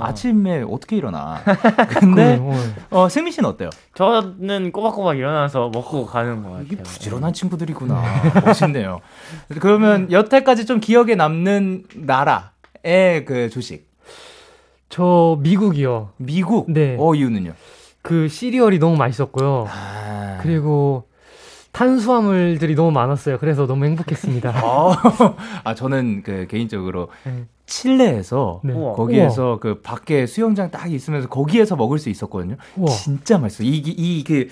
아침에 0.03 0.63
어떻게 0.69 0.95
일어나. 0.95 1.41
근데 1.99 2.41
어, 2.89 3.09
승민 3.09 3.31
씨는 3.31 3.49
어때요? 3.49 3.69
저는 3.95 4.71
꼬박꼬박 4.71 5.17
일어나서 5.17 5.69
먹고 5.73 6.05
가는 6.05 6.43
거 6.43 6.49
같아요. 6.49 6.65
이게 6.65 6.77
부지런한 6.77 7.33
친구들이구나. 7.33 8.03
멋있네요. 8.45 8.99
그러면 9.59 10.11
여태까지 10.11 10.65
좀 10.65 10.79
기억에 10.79 11.15
남는 11.15 11.83
나라의 11.95 13.25
그 13.25 13.49
조식. 13.49 13.89
저 14.89 15.37
미국이요. 15.41 16.09
미국? 16.17 16.71
네. 16.71 16.95
어 16.99 17.13
이유는요? 17.13 17.53
그 18.01 18.27
시리얼이 18.27 18.79
너무 18.79 18.95
맛있었고요. 18.97 19.67
아... 19.69 20.39
그리고 20.41 21.08
탄수화물들이 21.71 22.75
너무 22.75 22.91
많았어요. 22.91 23.37
그래서 23.37 23.67
너무 23.67 23.85
행복했습니다. 23.85 24.49
아, 24.55 25.35
아 25.63 25.75
저는 25.75 26.23
그 26.23 26.47
개인적으로 26.47 27.09
네. 27.25 27.45
칠레에서 27.65 28.61
네. 28.63 28.73
거기에서 28.73 29.43
우와. 29.43 29.59
그 29.59 29.81
밖에 29.81 30.25
수영장 30.25 30.71
딱 30.71 30.91
있으면서 30.91 31.29
거기에서 31.29 31.75
먹을 31.75 31.99
수 31.99 32.09
있었거든요. 32.09 32.55
우와. 32.75 32.89
진짜 32.89 33.37
맛있어. 33.37 33.63
이이그 33.63 34.47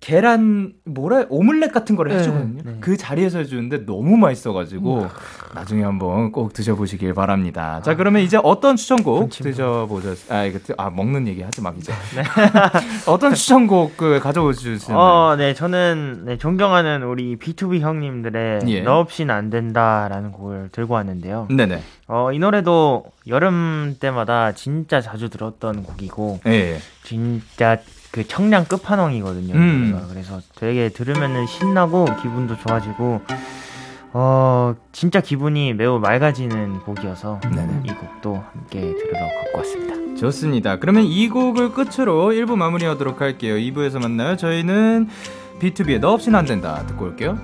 계란 0.00 0.72
뭐라 0.86 1.26
오믈렛 1.28 1.72
같은 1.72 1.94
거를 1.94 2.12
네, 2.12 2.18
해주거든요. 2.18 2.62
네. 2.64 2.76
그 2.80 2.96
자리에서 2.96 3.38
해주는데 3.38 3.84
너무 3.84 4.16
맛있어가지고 4.16 5.02
음. 5.02 5.08
나중에 5.54 5.84
한번 5.84 6.32
꼭 6.32 6.54
드셔보시길 6.54 7.12
바랍니다. 7.12 7.82
자 7.84 7.94
그러면 7.94 8.22
이제 8.22 8.38
어떤 8.42 8.76
추천곡 8.76 9.28
드셔보셨? 9.28 10.32
아 10.32 10.44
이거 10.44 10.58
아 10.78 10.88
먹는 10.88 11.28
얘기 11.28 11.42
하지 11.42 11.60
마 11.60 11.70
이제. 11.76 11.92
네. 12.16 12.22
어떤 13.06 13.34
추천곡 13.34 13.98
그 13.98 14.20
가져오시나요? 14.20 14.98
어, 14.98 15.36
네 15.36 15.52
저는 15.52 16.22
네, 16.24 16.38
존경하는 16.38 17.02
우리 17.02 17.36
B2B 17.36 17.80
형님들의 17.80 18.62
예. 18.68 18.80
너 18.80 19.00
없이는 19.00 19.34
안 19.34 19.50
된다라는 19.50 20.32
곡을 20.32 20.70
들고 20.72 20.94
왔는데요. 20.94 21.48
네네. 21.50 21.82
어, 22.08 22.32
이 22.32 22.38
노래도 22.38 23.04
여름 23.28 23.96
때마다 24.00 24.52
진짜 24.52 25.00
자주 25.00 25.28
들었던 25.28 25.84
곡이고, 25.84 26.40
예. 26.46 26.78
진짜 27.04 27.78
그 28.10 28.26
청량 28.26 28.64
끝판왕이거든요. 28.64 29.54
음. 29.54 30.06
그래서 30.10 30.40
되게 30.56 30.88
들으면은 30.88 31.46
신나고 31.46 32.06
기분도 32.22 32.56
좋아지고 32.56 33.20
어 34.12 34.74
진짜 34.90 35.20
기분이 35.20 35.72
매우 35.74 36.00
맑아지는 36.00 36.80
곡이어서 36.80 37.40
네네. 37.54 37.82
이 37.84 37.88
곡도 37.88 38.42
함께 38.52 38.80
들으러 38.80 39.20
갖고 39.20 39.58
왔습니다. 39.58 40.16
좋습니다. 40.20 40.78
그러면 40.80 41.04
이 41.04 41.28
곡을 41.28 41.72
끝으로 41.72 42.30
1부 42.30 42.56
마무리하도록 42.56 43.20
할게요. 43.20 43.54
2부에서 43.54 44.00
만나요. 44.02 44.36
저희는 44.36 45.08
B2B의 45.60 46.00
너 46.00 46.12
없이는 46.12 46.36
안 46.36 46.44
된다 46.44 46.84
듣고 46.88 47.04
올게요. 47.04 47.38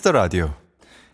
키스터 0.00 0.12
라디오. 0.12 0.54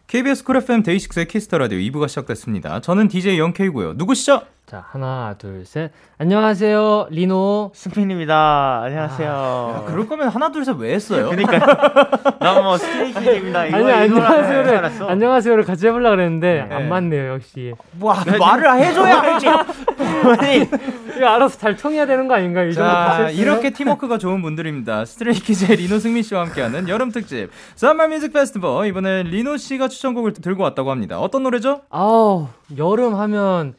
KBS 0.06 0.44
쿨 0.44 0.58
FM 0.58 0.84
데이식스의 0.84 1.26
키스터 1.26 1.58
라디오 1.58 1.78
2부가 1.78 2.06
시작됐습니다. 2.08 2.80
저는 2.80 3.08
DJ 3.08 3.36
Young 3.36 3.63
K고요. 3.63 3.94
누구시죠? 3.94 4.42
자, 4.66 4.84
하나, 4.90 5.36
둘, 5.38 5.64
셋. 5.64 5.92
안녕하세요, 6.18 7.06
리노. 7.10 7.70
승민입니다. 7.72 8.80
안녕하세요. 8.82 9.30
아, 9.30 9.78
야, 9.78 9.84
그럴 9.86 10.08
거면 10.08 10.26
하나, 10.26 10.50
둘, 10.50 10.64
셋 10.64 10.76
왜 10.76 10.92
했어요? 10.92 11.30
그러니까. 11.30 12.34
나뭐 12.42 12.76
스테이키입니다. 12.76 13.60
아니, 13.60 13.74
안녕하세요를, 13.92 14.84
안녕하세요를 15.08 15.62
같이 15.62 15.86
해보려고 15.86 16.16
그랬는데, 16.16 16.66
네. 16.68 16.74
안 16.74 16.88
맞네요, 16.88 17.34
역시. 17.34 17.74
뭐, 17.92 18.12
말을 18.40 18.74
해줘야 18.80 19.20
알지. 19.20 19.46
아니, 19.48 20.68
이거 21.16 21.26
알아서 21.28 21.56
잘 21.58 21.76
통해야 21.76 22.04
되는 22.04 22.26
거 22.26 22.34
아닌가요? 22.34 22.72
자, 22.72 23.30
이렇게 23.30 23.70
팀워크가 23.70 24.18
좋은 24.18 24.42
분들입니다. 24.42 25.04
Stray 25.04 25.37
Kids의 25.37 25.76
리노 25.76 26.00
승민 26.00 26.24
씨와 26.24 26.40
함께하는 26.40 26.88
여름 26.88 27.12
특집, 27.12 27.50
Summer 27.76 28.08
Music 28.08 28.32
Festival. 28.32 28.88
이번에 28.88 29.22
리노 29.22 29.58
씨가 29.58 29.86
추천곡을 29.86 30.32
들고 30.32 30.64
왔다고 30.64 30.90
합니다. 30.90 31.20
어떤 31.20 31.44
노래죠? 31.44 31.82
아우, 31.88 32.48
여름 32.76 33.14
하면, 33.14 33.74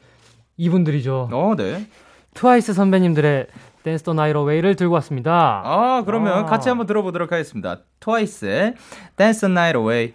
이분들이죠. 0.58 1.30
어, 1.32 1.56
네. 1.56 1.88
트와이스 2.34 2.74
선배님들의 2.74 3.48
Dance 3.84 4.04
the 4.04 4.14
Night 4.14 4.44
Away를 4.44 4.76
들고 4.76 4.94
왔습니다. 4.96 5.62
아, 5.64 6.04
그러면 6.06 6.40
아. 6.40 6.46
같이 6.46 6.70
한번 6.70 6.86
들어보도록 6.88 7.32
하겠습니다. 7.32 7.80
TWICE의 8.00 8.76
Dance 9.16 9.42
the 9.42 9.48
Night 9.48 9.84
Away. 9.84 10.14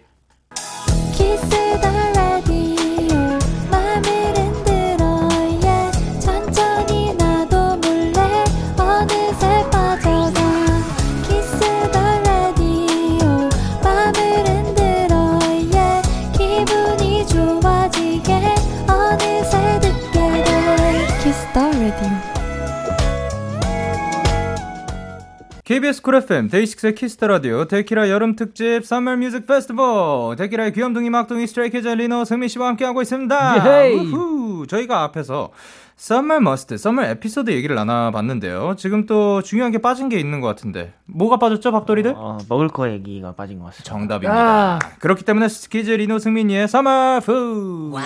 KBS 25.83 26.01
쿨 26.01 26.15
FM 26.15 26.47
데이식스의 26.47 26.95
키스터 26.95 27.27
라디오 27.27 27.65
데키라 27.65 28.09
여름 28.09 28.37
특집 28.37 28.85
Summer 28.85 29.17
Music 29.17 29.45
Festival 29.45 30.37
데키라의 30.37 30.71
귀염둥이 30.71 31.09
막둥이 31.09 31.45
Stray 31.45 31.69
Kids 31.69 31.89
리노 31.89 32.23
승민 32.23 32.47
씨와 32.47 32.69
함께 32.69 32.85
하고 32.85 33.01
있습니다. 33.01 33.89
우후, 33.91 34.65
저희가 34.65 35.03
앞에서 35.03 35.51
summer 35.97 36.39
must 36.39 36.77
summer 36.77 37.03
에피소드 37.03 37.51
얘기를 37.51 37.75
나눠봤는데요. 37.75 38.75
지금 38.77 39.05
또 39.05 39.41
중요한 39.41 39.73
게 39.73 39.79
빠진 39.79 40.07
게 40.07 40.17
있는 40.17 40.39
것 40.39 40.47
같은데 40.47 40.93
뭐가 41.03 41.37
빠졌죠, 41.37 41.73
밥돌이들? 41.73 42.11
어, 42.11 42.15
어, 42.17 42.37
먹을 42.47 42.69
거 42.69 42.89
얘기가 42.89 43.33
빠진 43.33 43.59
것 43.59 43.65
같습니다. 43.65 43.89
정답입니다. 43.91 44.33
아~ 44.33 44.79
그렇기 44.99 45.25
때문에 45.25 45.49
스키즈 45.49 45.91
리노 45.91 46.17
승민이의 46.17 46.69
summer 46.69 47.19
food. 47.25 47.91
와우. 47.91 48.01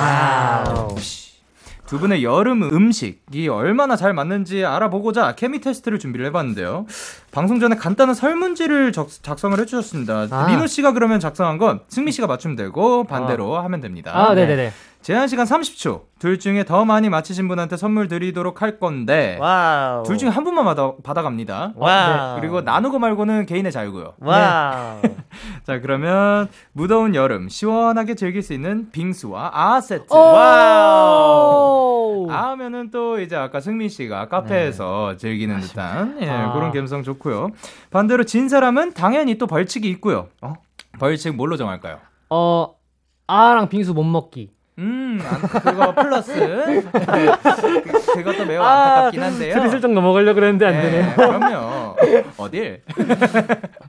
와우. 0.00 0.96
두 1.88 1.98
분의 1.98 2.22
여름 2.22 2.62
음식이 2.62 3.48
얼마나 3.48 3.96
잘 3.96 4.12
맞는지 4.12 4.62
알아보고자 4.62 5.34
케미 5.36 5.60
테스트를 5.60 5.98
준비를 5.98 6.26
해봤는데요. 6.26 6.84
방송 7.32 7.60
전에 7.60 7.76
간단한 7.76 8.14
설문지를 8.14 8.92
적, 8.92 9.08
작성을 9.22 9.58
해주셨습니다. 9.58 10.28
아. 10.30 10.46
민호 10.48 10.66
씨가 10.66 10.92
그러면 10.92 11.18
작성한 11.18 11.56
건 11.56 11.80
승민 11.88 12.12
씨가 12.12 12.26
맞추면 12.26 12.56
되고 12.56 13.04
반대로 13.04 13.56
아. 13.56 13.64
하면 13.64 13.80
됩니다. 13.80 14.12
아, 14.14 14.34
네 14.34 14.46
네네. 14.46 14.56
네. 14.64 14.72
제한 15.08 15.26
시간 15.26 15.46
30초. 15.46 16.02
둘 16.18 16.38
중에 16.38 16.66
더 16.66 16.84
많이 16.84 17.08
맞히신 17.08 17.48
분한테 17.48 17.78
선물 17.78 18.08
드리도록 18.08 18.60
할 18.60 18.78
건데 18.78 19.38
와우. 19.40 20.02
둘 20.02 20.18
중에 20.18 20.28
한 20.28 20.44
분만 20.44 20.66
받아, 20.66 20.92
받아갑니다. 21.02 21.72
와우. 21.76 22.34
네. 22.34 22.40
그리고 22.42 22.60
나누고 22.60 22.98
말고는 22.98 23.46
개인의 23.46 23.72
자유고요. 23.72 24.16
와우. 24.20 25.00
네. 25.00 25.16
자 25.64 25.80
그러면 25.80 26.50
무더운 26.72 27.14
여름 27.14 27.48
시원하게 27.48 28.16
즐길 28.16 28.42
수 28.42 28.52
있는 28.52 28.90
빙수와 28.90 29.52
아아 29.54 29.80
세트. 29.80 30.12
와우. 30.12 31.46
아아 32.30 32.40
하면은 32.40 32.90
또 32.90 33.18
이제 33.18 33.34
아까 33.34 33.60
승민 33.60 33.88
씨가 33.88 34.28
카페에서 34.28 35.12
네. 35.12 35.16
즐기는 35.16 35.58
듯한 35.60 36.18
예, 36.20 36.28
아. 36.28 36.52
그런 36.52 36.70
감성 36.70 37.02
좋고요. 37.02 37.48
반대로 37.90 38.24
진 38.24 38.50
사람은 38.50 38.92
당연히 38.92 39.38
또 39.38 39.46
벌칙이 39.46 39.88
있고요. 39.88 40.28
어? 40.42 40.52
벌칙 40.98 41.34
뭘로 41.34 41.56
정할까요? 41.56 41.96
어 42.28 42.74
아랑 43.26 43.70
빙수 43.70 43.94
못 43.94 44.04
먹기. 44.04 44.57
음, 44.78 45.18
그거 45.62 45.92
플러스. 45.92 46.32
그것도 48.14 48.46
매우 48.46 48.62
아, 48.62 48.70
안타깝긴 48.84 49.22
한데요. 49.22 49.54
슬슬쩍 49.54 49.92
넘어가려고 49.92 50.36
그랬는데 50.36 50.66
안 50.66 50.72
되네요. 50.72 51.02
네, 51.04 51.14
그럼요. 51.16 51.96
어딜? 52.36 52.82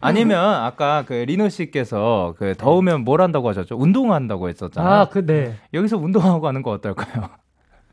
아니면 0.01 0.55
아까 0.55 1.03
그 1.05 1.13
리노 1.13 1.49
씨께서 1.49 2.33
그 2.37 2.55
더우면 2.57 3.01
뭘 3.01 3.21
한다고 3.21 3.49
하셨죠? 3.49 3.75
운동한다고 3.77 4.49
했었잖아요. 4.49 4.93
아, 4.93 5.05
그, 5.09 5.23
네. 5.25 5.57
여기서 5.75 5.97
운동하고 5.97 6.47
하는 6.47 6.63
거 6.63 6.71
어떨까요? 6.71 7.29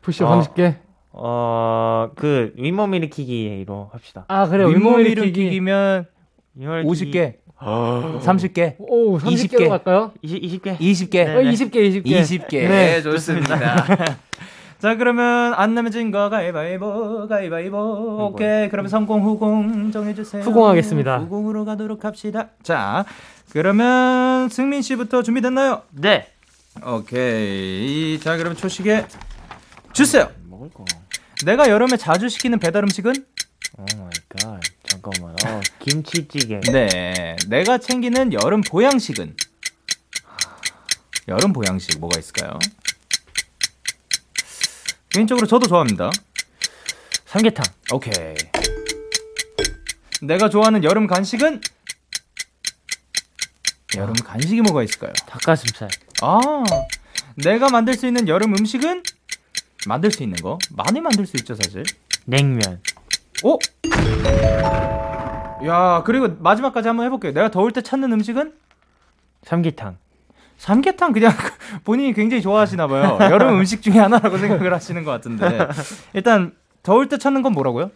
푸시업 0.00 0.30
어, 0.30 0.40
30개? 0.40 0.76
어, 1.12 2.10
그, 2.16 2.54
윗몸 2.56 2.94
일으키기로 2.94 3.90
합시다. 3.92 4.24
아, 4.28 4.48
그래 4.48 4.64
윗몸 4.66 5.00
일으키기면 5.00 6.06
50개. 6.58 7.34
어. 7.58 8.20
30개? 8.22 8.76
오, 8.78 9.18
30개로 9.18 9.58
20개. 9.58 9.68
갈까요? 9.68 10.12
20, 10.22 10.62
개 10.62 10.76
20개. 10.76 11.10
네, 11.24 11.34
어, 11.36 11.40
20개, 11.40 11.72
20개. 11.74 12.04
20개. 12.04 12.50
네, 12.68 13.02
좋습니다. 13.02 13.84
자, 14.78 14.94
그러면 14.96 15.54
안 15.54 15.74
내면 15.74 16.10
거 16.10 16.28
가위바위보, 16.28 17.28
가위바위보. 17.28 18.28
오케이. 18.30 18.68
그러면 18.68 18.90
성공, 18.90 19.22
후공 19.22 19.90
정해주세요. 19.90 20.42
후공하겠습니다. 20.42 21.18
후공으로 21.18 21.64
가도록 21.64 22.04
합시다. 22.04 22.50
자, 22.62 23.06
그러면 23.52 24.50
승민 24.50 24.82
씨부터 24.82 25.22
준비됐나요? 25.22 25.82
네. 25.92 26.28
오케이. 26.86 28.20
자, 28.20 28.36
그러면 28.36 28.56
초시계 28.56 29.06
주세요. 29.94 30.28
먹을 30.44 30.68
거. 30.70 30.84
내가 31.46 31.70
여름에 31.70 31.96
자주 31.96 32.28
시키는 32.28 32.58
배달 32.58 32.82
음식은? 32.84 33.12
Oh 33.78 33.82
my 33.98 34.10
god. 34.28 34.60
어, 35.48 35.60
김치찌개. 35.78 36.60
네. 36.72 37.36
내가 37.48 37.78
챙기는 37.78 38.32
여름 38.32 38.60
보양식은? 38.60 39.36
여름 41.28 41.52
보양식 41.52 41.98
뭐가 41.98 42.18
있을까요? 42.18 42.58
개인적으로 45.10 45.46
저도 45.46 45.66
좋아합니다. 45.66 46.10
삼계탕. 47.26 47.64
오케이. 47.92 48.34
내가 50.22 50.48
좋아하는 50.48 50.84
여름 50.84 51.06
간식은? 51.06 51.60
여름 53.96 54.14
간식이 54.14 54.60
뭐가 54.62 54.82
있을까요? 54.82 55.12
닭가슴살. 55.26 55.88
아, 56.22 56.40
내가 57.36 57.68
만들 57.68 57.94
수 57.94 58.06
있는 58.06 58.28
여름 58.28 58.54
음식은? 58.54 59.02
만들 59.86 60.10
수 60.10 60.22
있는 60.22 60.36
거? 60.36 60.58
많이 60.70 61.00
만들 61.00 61.26
수 61.26 61.36
있죠, 61.38 61.54
사실. 61.54 61.84
냉면. 62.24 62.82
오! 63.42 63.58
야, 65.64 66.02
그리고 66.04 66.28
마지막까지 66.38 66.88
한번 66.88 67.06
해볼게요. 67.06 67.32
내가 67.32 67.50
더울 67.50 67.72
때 67.72 67.80
찾는 67.80 68.12
음식은? 68.12 68.52
삼계탕. 69.42 69.96
삼계탕 70.58 71.12
그냥 71.12 71.32
본인이 71.84 72.12
굉장히 72.12 72.42
좋아하시나 72.42 72.86
봐요. 72.86 73.18
여름 73.30 73.58
음식 73.58 73.82
중에 73.82 73.98
하나라고 73.98 74.38
생각을 74.38 74.72
하시는 74.72 75.04
것 75.04 75.10
같은데. 75.10 75.68
일단 76.14 76.52
더울 76.82 77.08
때 77.08 77.18
찾는 77.18 77.42
건 77.42 77.52
뭐라고요? 77.52 77.90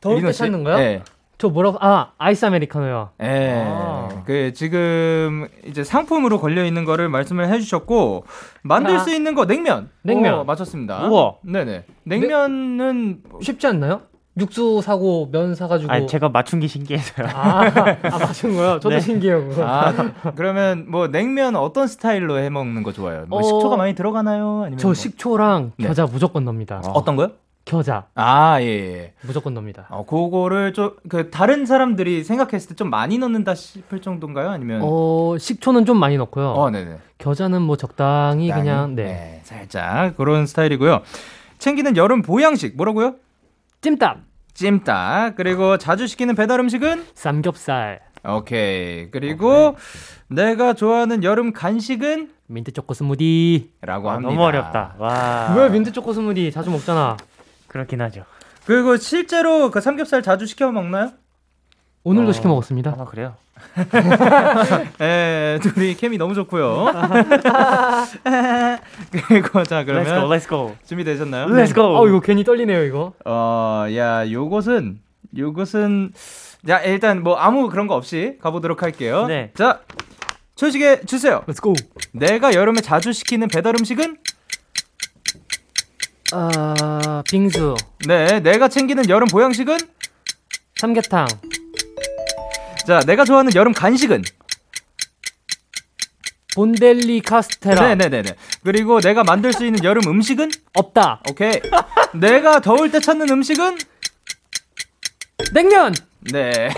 더울 0.00 0.22
때 0.22 0.32
찾는 0.32 0.64
거요? 0.64 0.76
네. 0.76 1.02
저 1.38 1.50
뭐라고 1.50 1.76
아 1.82 2.12
아이스 2.16 2.46
아메리카노요. 2.46 3.10
예. 3.20 3.24
네. 3.26 3.64
아. 3.66 4.22
그 4.24 4.52
지금 4.54 5.48
이제 5.66 5.84
상품으로 5.84 6.40
걸려 6.40 6.64
있는 6.64 6.86
거를 6.86 7.10
말씀을 7.10 7.48
해주셨고 7.52 8.24
만들 8.62 8.96
아. 8.96 8.98
수 9.00 9.12
있는 9.14 9.34
거 9.34 9.46
냉면. 9.46 9.90
냉면 10.02 10.38
오, 10.40 10.44
맞췄습니다. 10.44 11.08
우와. 11.08 11.34
네네. 11.42 11.84
냉면은 12.04 13.22
네? 13.22 13.38
쉽지 13.42 13.66
않나요? 13.66 14.02
육수 14.38 14.80
사고 14.82 15.28
면 15.30 15.54
사가지고. 15.54 15.92
아 15.92 16.06
제가 16.06 16.28
맞춘 16.28 16.60
게 16.60 16.66
신기해서요. 16.66 17.26
아, 17.28 17.62
아 18.02 18.18
맞춘 18.18 18.54
거요? 18.54 18.78
저도 18.80 18.90
네. 18.96 19.00
신기해요. 19.00 19.50
아, 19.60 20.12
그러면 20.36 20.86
뭐 20.88 21.08
냉면 21.08 21.56
어떤 21.56 21.86
스타일로 21.86 22.38
해 22.38 22.50
먹는 22.50 22.82
거 22.82 22.92
좋아요? 22.92 23.24
뭐 23.28 23.38
어... 23.38 23.42
식초가 23.42 23.76
많이 23.76 23.94
들어가나요? 23.94 24.62
아니면 24.62 24.78
저 24.78 24.88
뭐... 24.88 24.94
식초랑 24.94 25.72
네. 25.78 25.88
겨자 25.88 26.06
네. 26.06 26.12
무조건 26.12 26.44
넣습니다. 26.44 26.82
어. 26.84 27.04
떤 27.04 27.16
거요? 27.16 27.30
겨자. 27.64 28.04
아, 28.14 28.60
예, 28.60 28.66
예. 28.66 29.12
무조건 29.22 29.52
넣습니다. 29.54 29.86
어, 29.90 30.06
그거를 30.06 30.72
좀, 30.72 30.92
그, 31.08 31.30
다른 31.30 31.66
사람들이 31.66 32.22
생각했을 32.22 32.68
때 32.68 32.74
좀 32.76 32.90
많이 32.90 33.18
넣는다 33.18 33.56
싶을 33.56 34.00
정도인가요? 34.00 34.50
아니면? 34.50 34.82
어, 34.84 35.36
식초는 35.36 35.84
좀 35.84 35.98
많이 35.98 36.16
넣고요. 36.16 36.50
어, 36.50 36.70
네네. 36.70 36.98
겨자는 37.18 37.62
뭐 37.62 37.76
적당히, 37.76 38.46
적당히? 38.48 38.68
그냥, 38.68 38.94
네. 38.94 39.04
네. 39.04 39.40
살짝, 39.42 40.16
그런 40.16 40.46
스타일이고요. 40.46 41.00
챙기는 41.58 41.96
여름 41.96 42.22
보양식, 42.22 42.76
뭐라고요? 42.76 43.16
찜닭. 43.80 44.20
찜닭. 44.56 45.36
그리고 45.36 45.76
자주 45.78 46.06
시키는 46.06 46.34
배달 46.34 46.60
음식은? 46.60 47.04
삼겹살. 47.14 48.00
오케이. 48.26 49.10
그리고 49.10 49.68
오케이. 49.68 49.80
내가 50.28 50.72
좋아하는 50.72 51.22
여름 51.22 51.52
간식은 51.52 52.30
민트 52.46 52.72
초코 52.72 52.94
스무디. 52.94 53.72
라고 53.82 54.10
아, 54.10 54.14
합니다. 54.14 54.30
너무 54.30 54.42
어렵다. 54.44 54.94
와. 54.98 55.54
왜 55.56 55.68
민트 55.68 55.92
초코 55.92 56.12
스무디 56.12 56.50
자주 56.50 56.70
먹잖아. 56.70 57.16
그렇긴 57.68 58.00
하죠. 58.00 58.24
그리고 58.64 58.96
실제로 58.96 59.70
그 59.70 59.80
삼겹살 59.80 60.22
자주 60.22 60.46
시켜 60.46 60.72
먹나요? 60.72 61.12
오늘도 62.06 62.30
어... 62.30 62.32
시켜 62.32 62.48
먹었습니다. 62.48 62.94
아, 63.00 63.04
그래요? 63.04 63.34
예, 65.00 65.58
둘이 65.60 65.96
케미 65.96 66.18
너무 66.18 66.34
좋고요. 66.34 66.86
그리고 69.10 69.64
자 69.64 69.82
그러면 69.82 70.04
Let's 70.04 70.20
go, 70.20 70.28
let's 70.28 70.48
go. 70.48 70.76
준비되셨나요? 70.86 71.46
Let's 71.46 71.74
go. 71.74 71.98
어 71.98 72.06
이거 72.06 72.20
괜히 72.20 72.44
떨리네요 72.44 72.84
이거. 72.84 73.12
어, 73.24 73.86
야, 73.96 74.30
요것은 74.30 75.00
요것은 75.36 76.12
자 76.64 76.78
일단 76.80 77.24
뭐 77.24 77.34
아무 77.36 77.68
그런 77.68 77.88
거 77.88 77.96
없이 77.96 78.38
가보도록 78.40 78.84
할게요. 78.84 79.26
네. 79.26 79.50
자 79.54 79.80
초식에 80.54 81.00
주세요. 81.06 81.42
Let's 81.48 81.60
go. 81.60 81.74
내가 82.12 82.54
여름에 82.54 82.82
자주 82.82 83.12
시키는 83.12 83.48
배달 83.48 83.74
음식은? 83.76 84.16
아 86.32 87.22
빙수. 87.28 87.74
네, 88.06 88.38
내가 88.38 88.68
챙기는 88.68 89.08
여름 89.08 89.26
보양식은? 89.26 89.76
삼계탕. 90.76 91.26
자, 92.86 93.00
내가 93.00 93.24
좋아하는 93.24 93.52
여름 93.56 93.72
간식은? 93.72 94.22
본델리 96.54 97.20
카스테라. 97.20 97.88
네네네네. 97.88 98.30
그리고 98.64 99.00
내가 99.00 99.24
만들 99.24 99.52
수 99.52 99.66
있는 99.66 99.82
여름 99.84 100.08
음식은? 100.08 100.50
없다. 100.74 101.20
오케이. 101.28 101.60
내가 102.14 102.60
더울 102.60 102.90
때 102.90 103.00
찾는 103.00 103.28
음식은? 103.28 103.76
냉면! 105.52 105.94
네. 106.32 106.52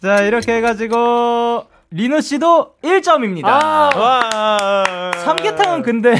자, 0.00 0.20
이렇게 0.20 0.56
해가지고, 0.56 1.64
리노 1.90 2.20
씨도 2.20 2.76
1점입니다. 2.82 3.46
아, 3.46 3.90
와. 3.94 5.12
삼계탕은 5.24 5.82
근데, 5.82 6.14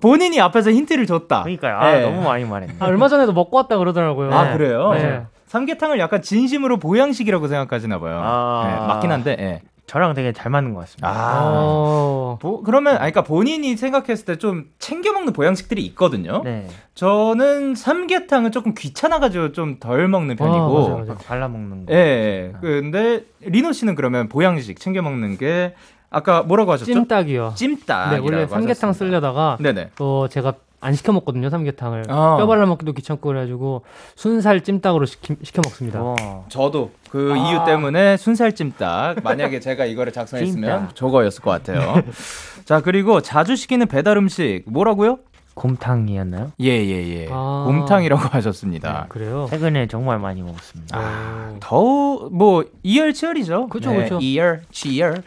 본인이 0.00 0.40
앞에서 0.40 0.70
힌트를 0.70 1.06
줬다. 1.06 1.42
그러니까요. 1.42 1.76
아, 1.76 1.92
네. 1.92 2.00
너무 2.02 2.22
많이 2.22 2.44
말했네. 2.44 2.76
아, 2.78 2.86
얼마 2.86 3.08
전에도 3.08 3.32
먹고 3.32 3.56
왔다 3.56 3.76
그러더라고요. 3.76 4.32
아, 4.32 4.52
그래요? 4.56 4.92
네. 4.94 5.26
삼계탕을 5.46 5.98
약간 5.98 6.22
진심으로 6.22 6.78
보양식이라고 6.78 7.48
생각하시나 7.48 7.98
봐요. 8.00 8.20
아~ 8.22 8.64
네, 8.66 8.86
맞긴 8.86 9.12
한데. 9.12 9.36
네. 9.36 9.62
저랑 9.86 10.14
되게 10.14 10.32
잘 10.32 10.50
맞는 10.50 10.74
것 10.74 10.80
같습니다. 10.80 11.08
아, 11.08 11.42
어. 11.44 12.38
보, 12.40 12.60
그러면, 12.64 12.94
아니, 12.94 13.12
그러니까 13.12 13.22
본인이 13.22 13.76
생각했을 13.76 14.24
때 14.24 14.36
좀 14.36 14.64
챙겨 14.80 15.12
먹는 15.12 15.32
보양식들이 15.32 15.80
있거든요. 15.86 16.42
네. 16.42 16.66
저는 16.96 17.76
삼계탕은 17.76 18.50
조금 18.50 18.74
귀찮아가지고 18.74 19.52
좀 19.52 19.78
덜 19.78 20.08
먹는 20.08 20.34
편이고. 20.34 20.58
아, 20.86 20.88
맞아, 20.98 21.12
맞아. 21.12 21.24
발라 21.24 21.46
먹는 21.46 21.86
거. 21.86 21.92
예. 21.92 22.50
네. 22.52 22.58
근데 22.60 23.24
리노 23.42 23.70
씨는 23.72 23.94
그러면 23.94 24.28
보양식 24.28 24.80
챙겨 24.80 25.02
먹는 25.02 25.38
게 25.38 25.74
아까 26.10 26.42
뭐라고 26.42 26.72
하셨죠? 26.72 26.92
찜닭이요. 26.92 27.52
찜닭. 27.54 28.10
네, 28.10 28.18
원래 28.18 28.46
삼계탕 28.48 28.92
쓰려다가 28.92 29.56
네네. 29.60 29.90
어 30.00 30.26
제가 30.28 30.54
안 30.80 30.94
시켜 30.94 31.12
먹거든요 31.12 31.50
삼계탕을 31.50 32.04
어. 32.08 32.36
뼈 32.38 32.46
발라 32.46 32.66
먹기도 32.66 32.92
귀찮고 32.92 33.28
그래가지고 33.28 33.82
순살 34.14 34.62
찜닭으로 34.62 35.06
시키, 35.06 35.36
시켜 35.42 35.62
먹습니다. 35.64 36.00
어. 36.02 36.46
저도 36.48 36.90
그 37.10 37.32
아. 37.34 37.36
이유 37.36 37.64
때문에 37.64 38.16
순살 38.16 38.54
찜닭 38.54 39.22
만약에 39.22 39.60
제가 39.60 39.84
이거를 39.86 40.12
작성했으면 40.12 40.90
저거였을 40.94 41.42
것 41.42 41.50
같아요. 41.50 42.02
자 42.64 42.80
그리고 42.80 43.20
자주 43.20 43.56
시키는 43.56 43.86
배달 43.86 44.16
음식 44.16 44.64
뭐라고요? 44.66 45.18
곰탕이었나요? 45.56 46.52
예예예. 46.60 47.06
예, 47.06 47.20
예. 47.22 47.28
아~ 47.30 47.64
곰탕이라고 47.66 48.28
하셨습니다. 48.28 49.02
네, 49.02 49.08
그래요? 49.08 49.46
최근에 49.48 49.88
정말 49.88 50.18
많이 50.18 50.42
먹었습니다. 50.42 50.98
아, 50.98 51.54
더우 51.60 52.28
뭐 52.30 52.64
이열치열이죠. 52.82 53.68
그렇죠, 53.68 53.90
네, 53.90 53.96
그렇죠. 53.96 54.18
이열, 54.20 54.62
치열. 54.70 55.22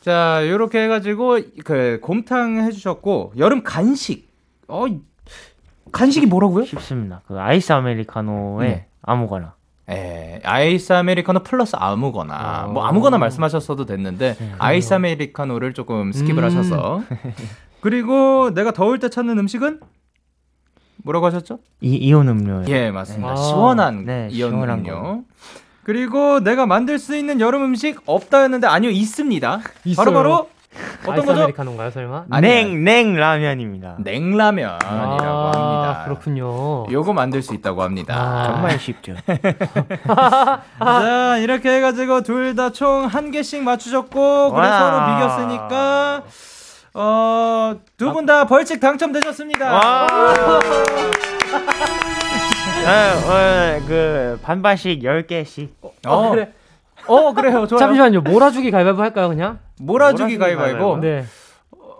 자, 0.00 0.42
요렇게 0.48 0.84
해가지고 0.84 1.40
그 1.64 2.00
곰탕 2.02 2.64
해주셨고 2.64 3.34
여름 3.38 3.62
간식. 3.62 4.27
어, 4.68 4.86
간식이 5.90 6.26
뭐라고요? 6.26 6.64
쉽습니다. 6.64 7.22
그 7.26 7.38
아이스 7.38 7.72
아메리카노에 7.72 8.68
네. 8.68 8.86
아무거나. 9.02 9.54
예, 9.90 10.40
아이스 10.44 10.92
아메리카노 10.92 11.42
플러스 11.42 11.74
아무거나 11.74 12.66
어... 12.66 12.72
뭐 12.72 12.84
아무거나 12.84 13.16
말씀하셨어도 13.16 13.86
됐는데 13.86 14.36
네, 14.38 14.52
아이스 14.58 14.92
아메리카노를 14.92 15.72
조금 15.72 16.10
skip을 16.10 16.38
음... 16.38 16.44
하셔서 16.44 17.02
그리고 17.80 18.52
내가 18.52 18.72
더울 18.72 18.98
때 18.98 19.08
찾는 19.08 19.38
음식은 19.38 19.80
뭐라고 21.04 21.24
하셨죠? 21.26 21.60
이 21.80 21.94
이온 21.94 22.28
음료. 22.28 22.64
예, 22.68 22.90
맞습니다. 22.90 23.32
아... 23.32 23.36
시원한 23.36 24.04
네, 24.04 24.28
이온 24.30 24.50
시원한 24.50 24.80
음료. 24.80 25.02
거. 25.02 25.22
그리고 25.84 26.40
내가 26.40 26.66
만들 26.66 26.98
수 26.98 27.16
있는 27.16 27.40
여름 27.40 27.64
음식 27.64 27.98
없다 28.04 28.42
였는데 28.42 28.66
아니요 28.66 28.90
있습니다. 28.90 29.60
바로 29.96 30.12
바로 30.12 30.50
어떤 31.06 31.24
거죠? 31.26 31.40
아메리카노인가요, 31.42 31.90
설마? 31.90 32.24
냉, 32.40 32.84
냉 32.84 33.14
라면입니다. 33.16 33.96
냉라면이라고 33.98 34.84
아, 34.84 35.52
합니다. 35.54 36.02
그렇군요. 36.04 36.86
요거 36.90 37.12
만들 37.12 37.42
수 37.42 37.54
있다고 37.54 37.82
합니다. 37.82 38.14
아, 38.16 38.44
정말 38.52 38.78
쉽죠. 38.78 39.14
자, 40.78 41.38
이렇게 41.40 41.70
해 41.76 41.80
가지고 41.80 42.22
둘 42.22 42.54
다 42.54 42.70
총 42.70 43.06
한 43.06 43.30
개씩 43.30 43.62
맞추셨고, 43.62 44.52
그래서 44.52 44.78
서로 44.78 45.06
비겼으니까, 45.06 46.22
어, 46.94 47.74
두 47.96 48.12
분 48.12 48.26
다 48.26 48.46
벌칙 48.46 48.80
당첨되셨습니다. 48.80 50.06
네, 52.84 53.12
어, 53.26 53.80
그 53.86 54.38
반반씩 54.42 55.02
10개씩. 55.02 55.68
어, 55.82 55.90
어, 56.06 56.30
그래. 56.30 56.52
어, 57.08 57.32
그래요. 57.32 57.66
좋아요. 57.66 57.78
잠시만요. 57.80 58.20
몰아주기 58.22 58.70
가위바위보 58.70 59.02
할까요, 59.02 59.28
그냥? 59.28 59.58
몰아주기 59.80 60.38
가위바위보? 60.38 60.98
네. 61.00 61.24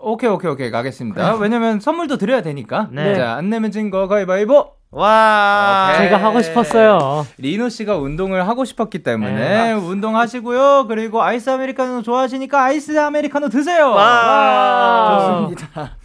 오케이, 0.01 0.29
오케이, 0.29 0.49
오케이. 0.49 0.71
가겠습니다. 0.71 1.35
왜냐면 1.35 1.79
선물도 1.81 2.17
드려야 2.17 2.41
되니까. 2.41 2.87
네. 2.91 3.15
자, 3.15 3.33
안 3.33 3.49
내면 3.49 3.71
진 3.71 3.89
거 3.89 4.07
가위바위보! 4.07 4.71
와, 4.91 5.91
오케이. 5.93 6.07
제가 6.09 6.17
하고 6.23 6.41
싶었어요. 6.41 7.27
리노 7.37 7.69
씨가 7.69 7.97
운동을 7.97 8.47
하고 8.47 8.65
싶었기 8.65 9.03
때문에 9.03 9.33
네. 9.35 9.73
운동하시고요. 9.73 10.85
그리고 10.87 11.21
아이스 11.21 11.49
아메리카노 11.49 12.01
좋아하시니까 12.01 12.63
아이스 12.63 12.97
아메리카노 12.99 13.49
드세요. 13.49 13.91
와, 13.91 13.95
와. 14.03 15.39
좋습니다. 15.41 15.97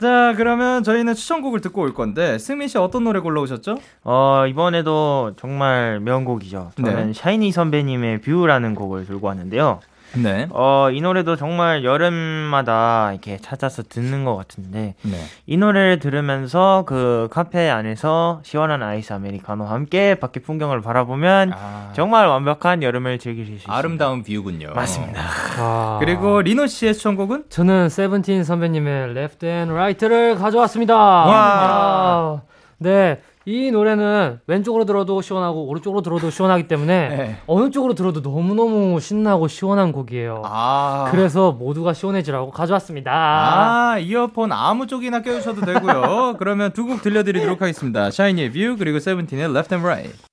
자, 0.00 0.32
그러면 0.36 0.84
저희는 0.84 1.14
추천곡을 1.14 1.60
듣고 1.60 1.82
올 1.82 1.92
건데 1.92 2.38
승민 2.38 2.68
씨 2.68 2.78
어떤 2.78 3.02
노래 3.02 3.18
골라오셨죠? 3.18 3.78
어, 4.04 4.44
이번에도 4.48 5.32
정말 5.36 5.98
명곡이죠. 6.00 6.70
저는 6.76 7.06
네. 7.08 7.12
SHINee 7.12 7.50
선배님의 7.50 8.20
View라는 8.20 8.76
곡을 8.76 9.06
들고 9.06 9.26
왔는데요. 9.26 9.80
네. 10.14 10.48
어, 10.50 10.88
이 10.90 11.00
노래도 11.00 11.36
정말 11.36 11.84
여름마다 11.84 13.12
이렇게 13.12 13.36
찾아서 13.36 13.82
듣는 13.82 14.24
것 14.24 14.36
같은데, 14.36 14.94
네. 15.02 15.16
이 15.46 15.56
노래를 15.56 15.98
들으면서 15.98 16.84
그 16.86 17.28
카페 17.30 17.68
안에서 17.68 18.40
시원한 18.42 18.82
아이스 18.82 19.12
아메리카노와 19.12 19.70
함께 19.70 20.14
밖에 20.14 20.40
풍경을 20.40 20.80
바라보면 20.80 21.52
아. 21.54 21.92
정말 21.94 22.26
완벽한 22.26 22.82
여름을 22.82 23.18
즐길 23.18 23.46
수 23.46 23.52
있습니다. 23.52 23.74
아름다운 23.76 24.22
view군요. 24.22 24.72
맞습니다. 24.74 25.20
아. 25.58 25.98
그리고 26.00 26.40
리노 26.40 26.66
씨의 26.66 26.94
추천곡은? 26.94 27.44
저는 27.50 27.88
세븐틴 27.88 28.44
선배님의 28.44 29.10
Left 29.10 29.46
and 29.46 29.72
Right를 29.72 30.36
가져왔습니다. 30.36 30.96
와. 30.96 32.42
네. 32.78 33.20
이 33.48 33.70
노래는 33.70 34.40
왼쪽으로 34.46 34.84
들어도 34.84 35.22
시원하고 35.22 35.68
오른쪽으로 35.68 36.02
들어도 36.02 36.28
시원하기 36.28 36.68
때문에 36.68 37.08
네. 37.16 37.36
어느 37.46 37.70
쪽으로 37.70 37.94
들어도 37.94 38.20
너무너무 38.20 39.00
신나고 39.00 39.48
시원한 39.48 39.90
곡이에요. 39.90 40.42
아. 40.44 41.08
그래서 41.10 41.52
모두가 41.52 41.94
시원해지라고 41.94 42.50
가져왔습니다. 42.50 43.10
아, 43.10 43.98
이어폰 43.98 44.52
아무 44.52 44.86
쪽이나 44.86 45.22
껴주셔도 45.22 45.62
되고요. 45.62 46.36
그러면 46.38 46.72
두 46.74 46.88
곡 46.88 47.00
들려드리도록 47.02 47.62
하겠습니다. 47.62 48.10
SHINee의 48.10 48.50
View 48.52 48.76
그리고 48.78 48.98
SEVENTEEN의 48.98 49.44
Left 49.50 49.74
and 49.74 49.86
Right. 49.86 50.27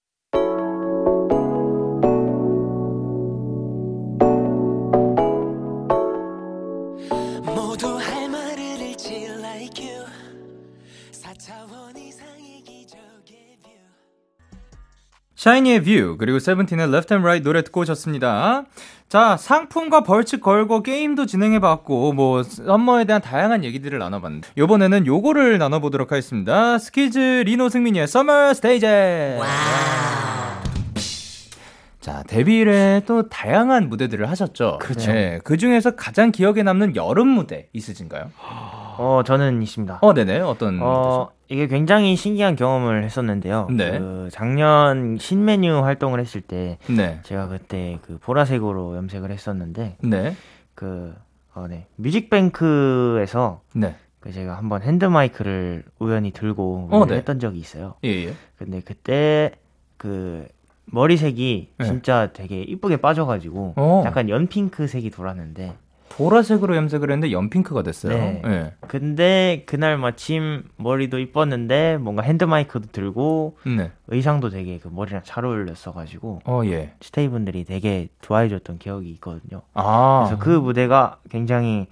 SHINee의 15.36 15.84
View 15.84 16.16
그리고 16.18 16.40
SEVENTEEN의 16.40 16.88
Left 16.88 17.14
and 17.14 17.26
Right 17.26 17.44
노래 17.44 17.62
듣고 17.64 17.82
오셨습니다. 17.82 18.64
자 19.08 19.38
상품과 19.38 20.02
벌칙 20.04 20.42
걸고 20.42 20.82
게임도 20.82 21.26
진행해봤고 21.26 22.14
뭐 22.14 22.42
summer에 22.44 23.06
대한 23.06 23.22
다양한 23.22 23.64
얘기들을 23.64 24.00
나눠봤는데 24.00 24.50
이번에는 24.58 25.06
요거를 25.06 25.58
나눠보도록 25.58 26.12
하겠습니다. 26.12 26.80
스키즈 26.80 27.20
리노 27.46 27.70
승민이의 27.70 28.08
summer 28.08 28.54
stage. 28.54 28.86
자, 32.06 32.22
데뷔 32.28 32.58
이래 32.58 33.02
또 33.08 33.30
다양한 33.30 33.90
무대들을 33.90 34.30
하셨죠. 34.30 34.78
그렇죠. 34.80 35.12
네, 35.12 35.40
그 35.44 35.58
중에서 35.58 35.96
가장 35.96 36.32
기억에 36.32 36.62
남는 36.62 36.96
여름 36.96 37.30
무대 37.30 37.68
있으신가요? 37.74 38.30
어, 39.00 39.24
저는 39.26 39.60
있습니다. 39.64 39.98
어, 40.04 40.14
네네. 40.14 40.42
어떤? 40.42 40.80
어, 40.84 41.32
이게 41.48 41.66
굉장히 41.66 42.16
신기한 42.16 42.56
경험을 42.58 43.04
했었는데요. 43.06 43.70
네. 43.72 43.98
그 43.98 44.30
작년 44.32 45.18
신메뉴 45.20 45.80
활동을 45.80 46.20
했을 46.20 46.42
때, 46.42 46.78
네. 46.88 47.22
제가 47.24 47.48
그때 47.48 47.98
그 48.04 48.20
보라색으로 48.20 48.98
염색을 48.98 49.32
했었는데, 49.32 49.98
네. 50.04 50.36
그, 50.76 51.16
어, 51.56 51.66
네. 51.68 51.88
뮤직뱅크에서, 51.96 53.62
네. 53.74 53.96
그 54.20 54.32
제가 54.32 54.56
한번 54.60 54.84
핸드 54.84 55.06
마이크를 55.06 55.86
우연히 55.98 56.30
들고 56.30 56.90
어, 56.92 57.06
네. 57.08 57.16
했던 57.16 57.40
적이 57.40 57.58
있어요. 57.58 57.96
예, 58.04 58.10
예. 58.28 58.34
근데 58.58 58.82
그때 58.82 59.54
그 59.98 60.48
머리색이 60.86 61.70
네. 61.78 61.86
진짜 61.86 62.32
되게 62.34 62.62
이쁘게 62.62 62.98
빠져가지고 62.98 63.74
어. 63.76 64.04
약간 64.06 64.30
연핑크색이 64.30 65.10
돌았는데 65.10 65.76
보라색으로 66.10 66.78
염색을 66.78 67.12
했는데 67.12 67.34
연핑크가 67.34 67.84
됐어요. 67.84 68.14
네. 68.14 68.42
네. 68.46 68.74
근데 68.88 69.64
그날 69.66 69.98
마침 69.98 70.64
머리도 70.78 71.20
이뻤는데 71.20 71.98
뭔가 71.98 72.24
핸드마이크도 72.24 72.88
들고 72.92 73.58
네. 73.66 73.92
의상도 74.08 74.50
되게 74.50 74.80
그 74.80 74.88
머리랑 74.88 75.24
잘 75.26 75.44
어울렸어가지고 75.44 76.42
어, 76.46 76.62
예. 76.66 76.94
STAY분들이 77.02 77.66
되게 77.66 78.08
좋아해줬던 78.22 78.78
기억이 78.78 79.10
있거든요. 79.12 79.62
아. 79.74 80.26
그래서 80.28 80.42
그 80.42 80.50
무대가 80.50 81.18
굉장히 81.30 81.88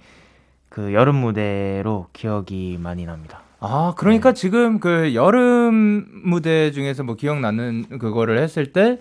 그 0.70 0.94
여름 0.94 1.16
무대로 1.16 2.06
기억이 2.14 2.78
많이 2.80 3.04
납니다. 3.04 3.43
아, 3.66 3.94
그러니까 3.96 4.32
네. 4.32 4.34
지금 4.34 4.78
그 4.78 5.14
여름 5.14 6.06
무대 6.24 6.70
중에서 6.70 7.02
뭐 7.02 7.14
기억나는 7.16 7.98
그거를 7.98 8.38
했을 8.38 8.72
때 8.72 8.98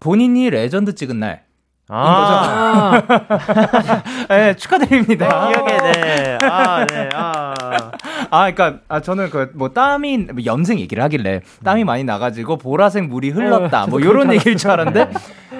본인이 0.00 0.50
레전드 0.50 0.94
찍은 0.94 1.20
날. 1.20 1.44
아, 1.88 3.02
네, 4.28 4.56
축하드립니다. 4.56 5.28
아, 5.30 5.48
기억에, 5.52 5.76
네. 5.76 6.38
아, 6.40 6.86
네. 6.86 7.08
아. 7.12 7.54
아, 8.30 8.44
그니까, 8.44 8.78
아, 8.88 9.00
저는 9.00 9.28
그, 9.28 9.50
뭐, 9.54 9.68
땀이, 9.68 10.16
뭐 10.32 10.44
염색 10.46 10.80
얘기를 10.80 11.02
하길래, 11.04 11.42
땀이 11.62 11.84
많이 11.84 12.02
나가지고, 12.02 12.56
보라색 12.56 13.04
물이 13.08 13.30
흘렀다. 13.30 13.84
어, 13.84 13.86
뭐, 13.88 14.00
요런 14.00 14.32
얘기일 14.32 14.56
줄 14.56 14.70
알았는데, 14.70 15.10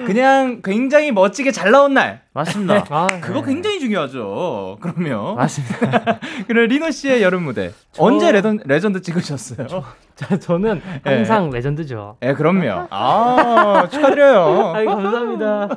그냥 0.05 0.61
굉장히 0.63 1.11
멋지게 1.11 1.51
잘 1.51 1.71
나온 1.71 1.93
날. 1.93 2.21
맞습니다. 2.33 2.85
아, 2.89 3.07
그거 3.21 3.39
네. 3.41 3.45
굉장히 3.45 3.79
중요하죠. 3.79 4.77
그러면. 4.81 5.35
맞습니다. 5.35 6.19
그래, 6.47 6.67
리노 6.67 6.91
씨의 6.91 7.21
여름 7.21 7.43
무대. 7.43 7.71
저... 7.91 8.03
언제 8.03 8.31
레전, 8.31 8.59
레전드 8.65 9.01
찍으셨어요? 9.01 9.67
저, 10.15 10.37
저는 10.37 10.81
항상 11.03 11.49
네. 11.49 11.57
레전드죠. 11.57 12.17
예, 12.21 12.27
네, 12.27 12.33
그럼요. 12.33 12.87
아, 12.91 13.87
축하드려요. 13.91 14.73
아이, 14.75 14.85
감사합니다. 14.85 15.69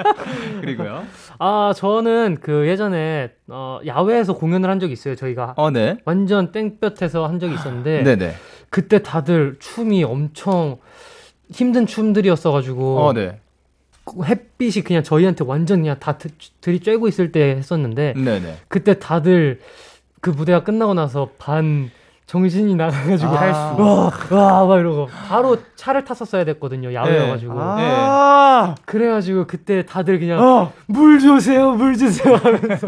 그리고요. 0.60 1.02
아, 1.38 1.72
저는 1.76 2.38
그 2.40 2.66
예전에, 2.68 3.30
어, 3.48 3.80
야외에서 3.84 4.34
공연을 4.34 4.70
한 4.70 4.80
적이 4.80 4.92
있어요, 4.92 5.14
저희가. 5.16 5.54
어, 5.56 5.70
네. 5.70 5.98
완전 6.04 6.52
땡볕에서 6.52 7.26
한 7.26 7.38
적이 7.38 7.54
있었는데. 7.54 8.02
네네. 8.04 8.34
그때 8.70 9.02
다들 9.02 9.56
춤이 9.58 10.04
엄청 10.04 10.78
힘든 11.50 11.86
춤들이었어가지고. 11.86 12.98
어, 13.00 13.12
네. 13.12 13.40
햇빛이 14.24 14.84
그냥 14.84 15.02
저희한테 15.02 15.44
완전 15.44 15.80
그냥 15.80 15.98
다 15.98 16.16
들이쬐고 16.60 17.08
있을 17.08 17.32
때 17.32 17.56
했었는데 17.56 18.14
네네. 18.16 18.56
그때 18.68 18.98
다들 18.98 19.60
그 20.20 20.30
무대가 20.30 20.62
끝나고 20.64 20.94
나서 20.94 21.30
반 21.38 21.90
정신이 22.26 22.74
나가가지고 22.74 23.30
아. 23.30 23.40
할수 23.40 24.34
와와 24.34 24.80
이러고 24.80 25.06
바로 25.28 25.58
차를 25.76 26.04
탔었어야 26.04 26.44
됐거든요 26.44 26.92
야외여가지고 26.92 27.54
네. 27.54 27.60
아. 27.60 28.74
네. 28.76 28.82
그래가지고 28.84 29.46
그때 29.46 29.86
다들 29.86 30.18
그냥 30.18 30.42
어. 30.42 30.72
물 30.86 31.20
주세요 31.20 31.72
물 31.72 31.96
주세요 31.96 32.34
하면서 32.34 32.86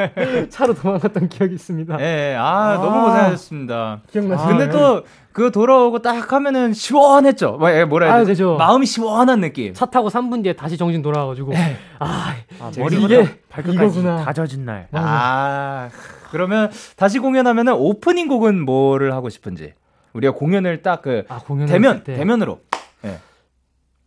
차로 0.51 0.75
도망갔던 0.75 1.29
기억이 1.29 1.55
있습니다. 1.55 1.97
네, 1.99 2.35
아, 2.35 2.71
아. 2.71 2.75
너무 2.75 3.05
고생하셨습니다. 3.07 4.01
기억나시나요? 4.11 4.59
근데 4.59 4.71
또 4.71 5.05
그거 5.39 5.51
돌아오고 5.51 6.03
딱 6.03 6.33
하면은 6.33 6.73
시원했죠. 6.73 7.59
뭐, 7.59 7.71
예, 7.71 7.85
뭐라 7.85 8.13
해야 8.13 8.25
되지? 8.25 8.43
아, 8.43 8.57
마음이 8.59 8.87
시원한 8.87 9.41
느낌. 9.41 9.73
차 9.73 9.87
타고 9.87 10.09
3분 10.09 10.43
뒤에 10.43 10.55
다시 10.55 10.77
정신 10.77 11.01
돌아와가지고 11.01 11.53
네. 11.53 11.77
아, 12.01 12.35
아 12.59 12.73
머리 12.77 13.01
이게 13.01 13.39
이거구나. 13.57 14.25
다 14.25 14.33
젖은 14.33 14.65
날. 14.65 14.89
아. 14.91 15.91
그러면 16.33 16.73
다시 16.97 17.21
공연하면은 17.21 17.75
오프닝 17.75 18.27
곡은 18.27 18.65
뭐를 18.65 19.15
하고 19.15 19.29
싶은지 19.29 19.75
우리가 20.13 20.35
공연을 20.35 20.83
딱그 20.83 21.27
아, 21.29 21.41
대면 21.69 22.03
때. 22.03 22.17
대면으로 22.17 22.59
네. 23.03 23.21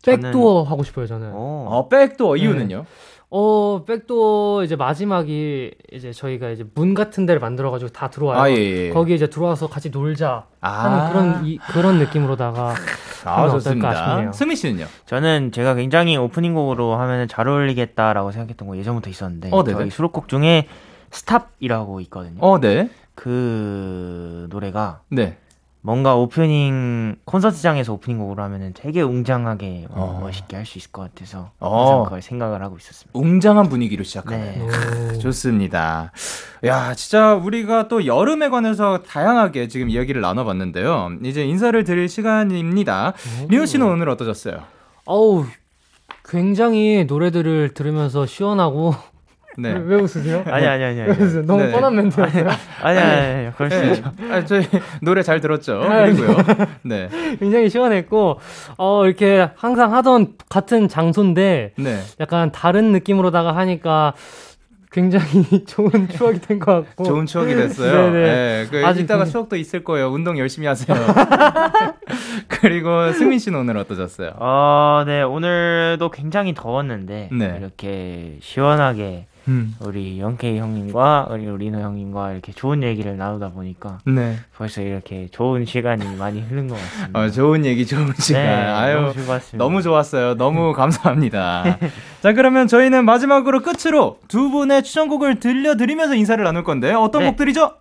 백도어 0.04 0.64
하고 0.64 0.84
싶어요 0.84 1.08
저는. 1.08 1.32
어, 1.34 1.88
백도어 1.90 2.36
이유는요? 2.36 2.78
네. 2.78 2.86
어, 3.34 3.86
백도어 3.86 4.62
이제 4.66 4.76
마지막이 4.76 5.72
이제 5.94 6.12
저희가 6.12 6.50
이제 6.50 6.66
문 6.76 6.94
같은 6.94 7.26
데를 7.26 7.40
만들어 7.40 7.72
가지고 7.72 7.90
다 7.90 8.10
들어와요. 8.10 8.42
아, 8.42 8.50
예, 8.50 8.56
예. 8.56 8.90
거기 8.90 9.16
이제 9.16 9.28
들어와서 9.28 9.68
같이 9.68 9.90
놀자 9.90 10.46
아~ 10.60 10.70
하는 10.70 11.10
그런 11.12 11.46
이, 11.46 11.58
그런 11.58 11.98
느낌으로다가 11.98 12.76
아, 13.24 13.50
좋습니다. 13.50 13.96
싶네요. 13.96 14.32
승민 14.34 14.58
씨는요? 14.58 14.86
저는 15.06 15.54
제가 15.54 15.76
굉장히 15.76 16.18
오프닝 16.18 16.54
곡으로 16.54 16.96
하면 16.96 17.30
잘 17.30 17.48
어울리겠다라고 17.48 18.32
생각했던 18.32 18.68
거 18.68 18.76
예전부터 18.76 19.10
있었는데 19.10 19.50
어, 19.54 19.64
저희 19.64 19.90
수록곡 19.90 20.28
중에 20.28 20.68
Stop이라고 21.12 22.02
있거든요. 22.02 22.38
어, 22.42 22.60
네. 22.60 22.90
그 23.16 24.48
노래가 24.50 25.02
네. 25.08 25.38
뭔가 25.84 26.16
오프닝 26.16 27.16
콘서트장에서 27.26 27.94
오프닝 27.94 28.20
곡으로 28.20 28.44
하면은 28.44 28.72
되게 28.74 29.02
웅장하게 29.02 29.88
어. 29.90 30.20
멋있게 30.22 30.56
할 30.56 30.66
수 30.66 30.78
있을 30.78 30.92
것 30.92 31.02
같아서 31.02 31.52
어. 31.60 32.04
그걸 32.04 32.22
생각을 32.22 32.62
하고 32.62 32.78
있었습니다. 32.78 33.18
웅장한 33.20 33.68
분위기로 33.70 34.04
시작하네. 34.04 34.58
네. 34.68 35.18
좋습니다. 35.18 36.12
야, 36.66 36.94
진짜 36.94 37.34
우리가 37.34 37.88
또 37.88 38.06
여름에 38.06 38.50
관해서 38.50 39.02
다양하게 39.02 39.68
지금 39.70 39.90
이야기를 39.90 40.22
나눠봤는데요. 40.22 41.14
이제 41.24 41.44
인사를 41.46 41.84
드릴 41.84 42.08
시간입니다. 42.10 43.14
민호 43.50 43.66
씨는 43.66 43.88
오늘 43.88 44.08
어떠셨어요? 44.10 44.62
어우, 45.06 45.46
굉장히 46.26 47.06
노래들을 47.06 47.74
들으면서 47.74 48.28
시원하고 48.28 48.94
네. 49.58 49.74
왜, 49.74 49.80
왜 49.80 49.96
웃으세요? 49.98 50.44
아니 50.48 50.66
아니 50.66 50.84
아니. 50.84 51.02
아니. 51.02 51.46
너무 51.46 51.64
네. 51.64 51.72
뻔한 51.72 51.96
멘트였어요. 51.96 52.48
아니 52.82 53.00
아니 53.00 53.22
아니. 53.46 53.56
그럴 53.56 53.72
수 53.72 53.82
네. 53.82 53.92
있죠. 53.94 54.12
아니, 54.32 54.46
저희 54.46 54.66
노래 55.02 55.24
잘 55.24 55.42
들었죠. 55.42 55.82
아, 55.84 56.06
그리고요. 56.06 56.38
네. 56.84 57.10
굉장히 57.40 57.70
시원했고 57.70 58.40
어 58.78 59.06
이렇게 59.06 59.50
항상 59.56 59.94
하던 59.94 60.34
같은 60.50 60.88
장소인데 60.88 61.74
네. 61.78 62.00
약간 62.20 62.52
다른 62.52 62.92
느낌으로다가 62.92 63.56
하니까 63.56 64.14
굉장히 64.94 65.64
좋은 65.66 66.10
추억이 66.10 66.40
된 66.42 66.60
것 66.60 66.86
같고 66.86 67.06
좋은 67.06 67.26
추억이 67.26 67.56
됐어요. 67.56 68.12
네네. 68.12 68.12
네, 68.12 68.68
그 68.70 68.86
아직 68.86 69.02
이따가 69.04 69.24
그... 69.24 69.32
추억도 69.32 69.56
있을 69.56 69.84
거예요. 69.86 70.10
운동 70.10 70.38
열심히 70.38 70.68
하세요. 70.68 70.98
그리고 72.48 73.12
승민 73.14 73.40
씨는 73.40 73.60
오늘 73.60 73.78
어떠셨어요? 73.78 74.32
어, 74.38 75.04
네 75.06 75.22
오늘도 75.22 76.10
굉장히 76.12 76.54
더웠는데 76.54 77.30
네. 77.32 77.56
이렇게 77.60 78.38
시원하게 78.42 79.28
음. 79.48 79.76
우리 79.80 80.20
영케이 80.20 80.58
형님과 80.58 81.28
우리 81.32 81.46
리노 81.46 81.80
형님과 81.80 82.32
이렇게 82.32 82.52
좋은 82.52 82.84
얘기를 82.84 83.18
나누다 83.18 83.50
보니까 83.50 84.00
네. 84.06 84.38
벌써 84.56 84.82
이렇게 84.82 85.28
좋은 85.32 85.66
시간이 85.66 86.16
많이 86.16 86.42
흐른 86.42 86.68
것 86.68 86.76
같습니다. 86.76 87.20
어, 87.20 87.30
좋은 87.30 87.66
얘기, 87.66 87.86
좋은 87.86 88.14
시간. 88.20 88.44
네, 88.44 88.50
아유, 88.50 88.96
너무 89.02 89.14
좋았습니다. 89.14 89.58
너무 89.58 89.82
좋았어요. 89.82 90.36
너무 90.36 90.74
감사합니다. 90.74 91.78
자, 92.22 92.34
그러면 92.34 92.68
저희는 92.68 93.06
마지막으로 93.06 93.62
끝으로 93.62 94.20
두 94.28 94.50
분의 94.50 94.84
추천곡을 94.84 95.40
들려드리면서 95.40 96.16
인사를 96.16 96.44
나눌 96.44 96.64
건데 96.64 96.94
어떤 96.94 97.24
네. 97.24 97.30
곡들이죠? 97.30 97.74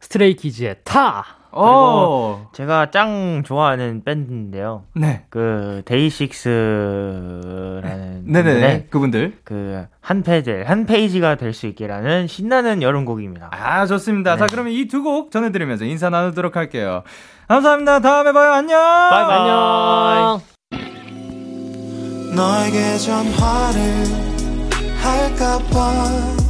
스트레이키즈의 0.00 0.76
타. 0.84 1.39
그리고 1.52 2.40
제가 2.52 2.90
짱 2.90 3.42
좋아하는 3.44 4.02
밴드인데요. 4.04 4.84
네. 4.94 5.24
그 5.30 5.82
데이식스라는 5.84 8.22
네네 8.26 8.86
그분들 8.90 9.38
그 9.44 9.86
한 10.02 10.22
페이지 10.22 10.50
한 10.52 10.86
페이지가 10.86 11.34
될 11.36 11.52
수 11.52 11.66
있게라는 11.66 12.26
신나는 12.26 12.80
여름곡입니다. 12.82 13.50
아 13.52 13.84
좋습니다. 13.86 14.34
네. 14.34 14.38
자 14.40 14.46
그러면 14.46 14.72
이 14.72 14.88
두 14.88 15.02
곡 15.02 15.30
전해드리면서 15.30 15.84
인사 15.84 16.08
나누도록 16.10 16.56
할게요. 16.56 17.02
감사합니다. 17.48 18.00
다음에 18.00 18.32
봐요. 18.32 18.52
안녕. 18.52 18.78
Bye 18.80 19.24
bye. 19.26 19.38
안녕. 19.38 20.40
너에게 22.34 22.96
전화를 22.98 24.04
할까봐 25.02 26.49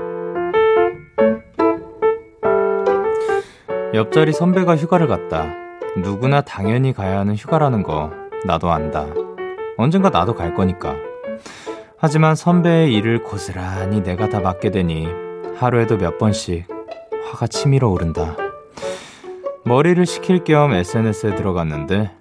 옆자리 3.93 4.31
선배가 4.31 4.77
휴가를 4.77 5.07
갔다. 5.07 5.53
누구나 5.97 6.39
당연히 6.39 6.93
가야 6.93 7.19
하는 7.19 7.35
휴가라는 7.35 7.83
거 7.83 8.09
나도 8.45 8.71
안다. 8.71 9.05
언젠가 9.75 10.09
나도 10.09 10.33
갈 10.33 10.53
거니까. 10.53 10.95
하지만 11.97 12.35
선배의 12.35 12.93
일을 12.93 13.23
고스란히 13.23 14.01
내가 14.01 14.29
다 14.29 14.39
맡게 14.39 14.71
되니 14.71 15.09
하루에도 15.57 15.97
몇 15.97 16.17
번씩 16.17 16.67
화가 17.25 17.47
치밀어 17.47 17.89
오른다. 17.89 18.37
머리를 19.65 20.05
식힐 20.05 20.45
겸 20.45 20.71
SNS에 20.71 21.35
들어갔는데 21.35 22.11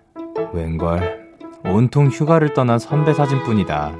웬걸 0.53 1.21
온통 1.65 2.09
휴가를 2.09 2.53
떠난 2.53 2.81
선배 2.81 3.15
사진뿐이다. 3.15 3.93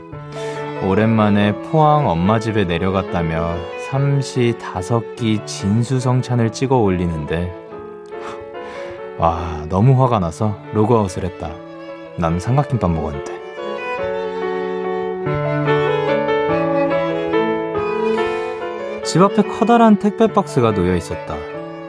오랜만에 0.89 1.53
포항 1.71 2.09
엄마 2.09 2.41
집에 2.41 2.65
내려갔다며 2.65 3.55
삼시 3.91 4.57
다섯 4.57 5.17
끼 5.17 5.45
진수성찬을 5.45 6.53
찍어 6.53 6.77
올리는데 6.77 7.53
와 9.19 9.67
너무 9.69 10.01
화가 10.01 10.21
나서 10.21 10.57
로그아웃을 10.75 11.25
했다. 11.25 11.51
난 12.17 12.39
삼각김밥 12.39 12.89
먹었는데. 12.89 13.41
집 19.03 19.23
앞에 19.23 19.43
커다란 19.43 19.99
택배 19.99 20.29
박스가 20.29 20.73
놓여 20.73 20.95
있었다. 20.95 21.35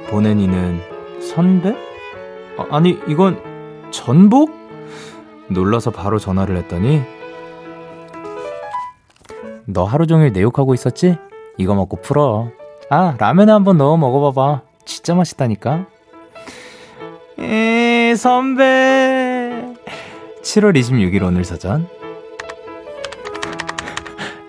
보낸 0.09 0.39
이는 0.39 0.79
선배? 1.21 1.75
아, 2.57 2.65
아니 2.71 2.99
이건 3.07 3.39
전복? 3.91 4.49
놀라서 5.49 5.91
바로 5.91 6.17
전화를 6.17 6.57
했더니 6.57 7.03
너 9.65 9.83
하루 9.83 10.07
종일 10.07 10.33
내 10.33 10.41
욕하고 10.41 10.73
있었지? 10.73 11.19
이거 11.61 11.75
먹고 11.75 12.01
풀어. 12.01 12.49
아, 12.89 13.15
라면에 13.17 13.51
한번 13.51 13.77
넣어 13.77 13.95
먹어봐봐. 13.97 14.61
진짜 14.85 15.15
맛있다니까. 15.15 15.85
에, 17.39 18.15
선배. 18.15 19.75
7월 20.41 20.77
26일 20.77 21.23
오늘 21.23 21.45
사전. 21.45 21.87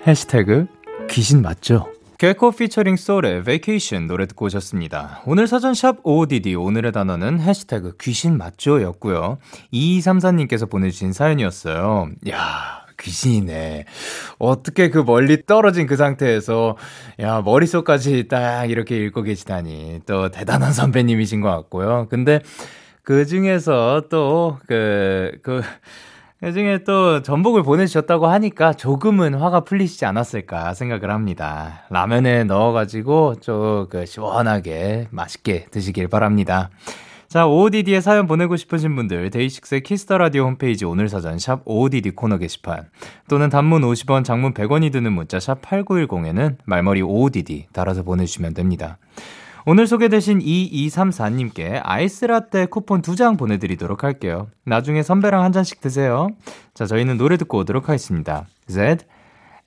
해시태그 0.06 0.66
귀신 1.10 1.42
맞죠? 1.42 1.86
개코 2.18 2.52
피처링 2.52 2.96
SOLE의 2.96 3.42
Vacation 3.44 4.06
노래 4.06 4.26
듣고 4.26 4.46
오셨습니다. 4.46 5.22
오늘 5.26 5.48
사전샵 5.48 5.98
ODD 6.04 6.54
오늘의 6.54 6.92
단어는 6.92 7.40
해시태그 7.40 7.96
귀신 8.00 8.36
맞죠? 8.36 8.80
였고요. 8.80 9.38
2234님께서 9.72 10.70
보내주신 10.70 11.12
사연이었어요. 11.12 12.10
야 12.30 12.81
귀신이네. 12.98 13.84
어떻게 14.38 14.90
그 14.90 14.98
멀리 14.98 15.44
떨어진 15.46 15.86
그 15.86 15.96
상태에서, 15.96 16.76
야, 17.20 17.42
머릿속까지 17.42 18.28
딱 18.28 18.66
이렇게 18.70 18.96
읽고 18.96 19.22
계시다니. 19.22 20.00
또 20.06 20.30
대단한 20.30 20.72
선배님이신 20.74 21.40
것 21.40 21.50
같고요. 21.50 22.06
근데 22.10 22.40
그 23.02 23.26
중에서 23.26 24.04
또, 24.10 24.58
그, 24.66 25.32
그, 25.42 25.62
나중에 26.40 26.78
또 26.82 27.22
전복을 27.22 27.62
보내주셨다고 27.62 28.26
하니까 28.26 28.72
조금은 28.72 29.34
화가 29.34 29.60
풀리시지 29.60 30.04
않았을까 30.06 30.74
생각을 30.74 31.08
합니다. 31.12 31.84
라면에 31.88 32.42
넣어가지고 32.42 33.36
좀 33.40 33.86
그 33.88 34.06
시원하게 34.06 35.06
맛있게 35.10 35.66
드시길 35.70 36.08
바랍니다. 36.08 36.70
자, 37.32 37.46
OODD에 37.46 38.02
사연 38.02 38.26
보내고 38.26 38.56
싶으신 38.56 38.94
분들, 38.94 39.30
데이식스의 39.30 39.84
Kiss 39.84 40.03
the 40.03 40.18
Radio 40.18 40.44
홈페이지 40.44 40.84
오늘 40.84 41.08
사전 41.08 41.38
샵 41.38 41.62
OODD 41.64 42.10
코너 42.10 42.36
게시판 42.36 42.90
또는 43.26 43.48
단문 43.48 43.80
50원, 43.80 44.22
장문 44.22 44.52
100원이 44.52 44.92
드는 44.92 45.14
문자 45.14 45.40
샵 45.40 45.62
8910에는 45.62 46.56
말머리 46.66 47.00
OODD 47.00 47.68
달아서 47.72 48.02
보내주시면 48.02 48.52
됩니다. 48.52 48.98
오늘 49.64 49.86
소개되신 49.86 50.40
2234님께 50.40 51.80
아이스라떼 51.82 52.66
쿠폰 52.66 53.00
2장 53.00 53.38
보내드리도록 53.38 54.04
할게요. 54.04 54.48
나중에 54.66 55.02
선배랑 55.02 55.42
한 55.42 55.52
잔씩 55.52 55.80
드세요. 55.80 56.28
자, 56.74 56.84
저희는 56.84 57.16
노래 57.16 57.38
듣고 57.38 57.60
오도록 57.60 57.88
하겠습니다. 57.88 58.46
Z, 58.68 59.06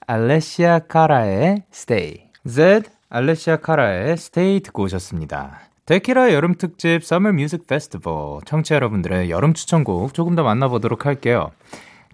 알레시아 0.06 0.82
카라의 0.88 1.64
Stay. 1.74 2.30
Z, 2.48 2.84
알레시아 3.10 3.58
카라의 3.58 4.12
Stay 4.12 4.60
듣고 4.60 4.84
오셨습니다. 4.84 5.62
데키라 5.86 6.34
여름 6.34 6.56
특집 6.56 7.02
Summer 7.04 7.32
Music 7.32 7.66
Festival 7.66 8.40
청취자 8.46 8.74
여러분들의 8.76 9.30
여름 9.30 9.54
추천곡 9.54 10.16
조금 10.16 10.34
더 10.34 10.42
만나보도록 10.42 11.06
할게요. 11.06 11.52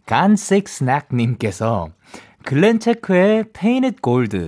간식 0.05 0.67
스낵님께서 0.67 1.87
글렌체크의 2.43 3.45
Painted 3.53 4.01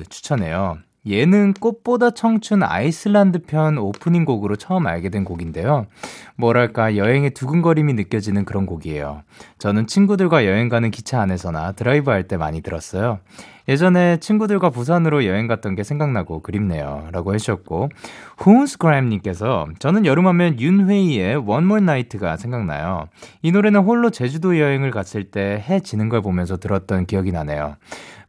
추천해요. 0.10 0.80
예능 1.06 1.54
꽃보다 1.54 2.12
청춘 2.12 2.64
아이슬란드 2.64 3.44
편 3.44 3.78
오프닝 3.78 4.26
곡으로 4.26 4.58
처음 4.58 4.88
알게 4.88 5.10
된 5.10 5.24
곡인데요. 5.24 5.88
뭐랄까 6.36 6.98
여행의 6.98 7.32
두근거림이 7.32 7.94
느껴지는 7.94 8.44
그런 8.44 8.66
곡이에요. 8.66 9.24
저는 9.58 9.88
친구들과 9.88 10.46
여행 10.46 10.68
가는 10.70 10.92
기차 10.92 11.22
안에서나 11.22 11.74
드라이브 11.74 12.12
할 12.12 12.28
때 12.28 12.36
많이 12.36 12.62
들었어요. 12.62 13.20
예전에 13.68 14.18
친구들과 14.18 14.70
부산으로 14.70 15.26
여행 15.26 15.48
갔던 15.48 15.76
게 15.76 15.84
생각나고 15.84 16.42
그립네요. 16.42 17.08
라고 17.12 17.34
해주셨고, 17.34 17.90
훈스크램님께서 18.38 19.68
저는 19.80 20.06
여름하면 20.06 20.60
윤회이의 20.60 21.38
One 21.38 21.66
More 21.66 21.84
Night가 21.84 22.38
생각나요. 22.38 23.08
이 23.42 23.52
노래는 23.52 23.82
홀로 23.82 24.10
제주도 24.10 24.60
여행을 24.60 24.92
갔을 24.92 25.24
때 25.26 25.64
해 25.64 25.80
지는 25.80 26.10
걸 26.10 26.22
보면서 26.22 26.58
들었던 26.58 27.06
기억이 27.06 27.32
나네요. 27.32 27.76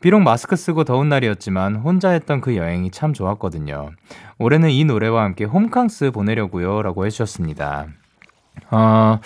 비록 0.00 0.20
마스크 0.20 0.54
쓰고 0.56 0.84
더운 0.84 1.08
날이었지만 1.08 1.76
혼자 1.76 2.10
했던 2.10 2.40
그 2.40 2.56
여행이 2.56 2.90
참 2.90 3.12
좋았거든요. 3.14 3.90
올해는 4.38 4.70
이 4.70 4.84
노래와 4.84 5.24
함께 5.24 5.44
홈캉스 5.44 6.10
보내려고요. 6.10 6.82
라고 6.82 7.06
해주셨습니다. 7.06 7.86
어, 8.70 9.18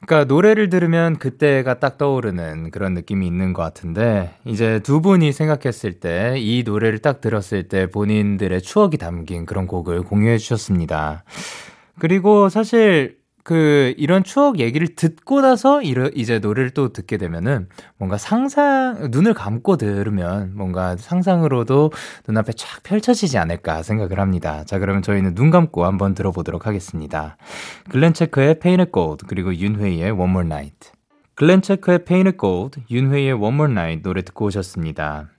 그니까 0.00 0.24
노래를 0.24 0.68
들으면 0.70 1.18
그때가 1.18 1.80
딱 1.80 1.98
떠오르는 1.98 2.70
그런 2.70 2.94
느낌이 2.94 3.26
있는 3.26 3.52
것 3.52 3.62
같은데, 3.62 4.30
이제 4.44 4.78
두 4.80 5.00
분이 5.00 5.32
생각했을 5.32 5.94
때 6.00 6.34
이 6.38 6.62
노래를 6.64 7.00
딱 7.00 7.20
들었을 7.20 7.68
때 7.68 7.90
본인들의 7.90 8.62
추억이 8.62 8.96
담긴 8.96 9.44
그런 9.44 9.66
곡을 9.66 10.02
공유해 10.02 10.38
주셨습니다. 10.38 11.24
그리고 11.98 12.48
사실 12.48 13.16
그 13.48 13.94
이런 13.96 14.24
추억 14.24 14.58
얘기를 14.58 14.94
듣고 14.94 15.40
나서 15.40 15.80
이러, 15.80 16.10
이제 16.14 16.38
노래를 16.38 16.68
또 16.72 16.92
듣게 16.92 17.16
되면은 17.16 17.70
뭔가 17.96 18.18
상상 18.18 19.08
눈을 19.10 19.32
감고 19.32 19.78
들으면 19.78 20.52
뭔가 20.54 20.98
상상으로도 20.98 21.90
눈앞에 22.28 22.52
쫙 22.52 22.82
펼쳐지지 22.82 23.38
않을까 23.38 23.82
생각을 23.82 24.20
합니다. 24.20 24.64
자 24.66 24.78
그러면 24.78 25.00
저희는 25.00 25.34
눈 25.34 25.48
감고 25.50 25.86
한번 25.86 26.12
들어보도록 26.12 26.66
하겠습니다. 26.66 27.38
글렌 27.88 28.12
체크의 28.12 28.58
Painted 28.58 28.92
Gold 28.92 29.24
그리고 29.26 29.54
윤회의 29.54 30.10
One 30.10 30.30
More 30.30 30.46
Night. 30.46 30.90
글렌 31.34 31.62
체크의 31.62 32.04
Painted 32.04 32.36
Gold, 32.38 32.82
윤회의 32.90 33.32
One 33.32 33.54
More 33.54 33.72
Night 33.72 34.02
노래 34.02 34.20
듣고 34.20 34.44
오셨습니다. 34.44 35.30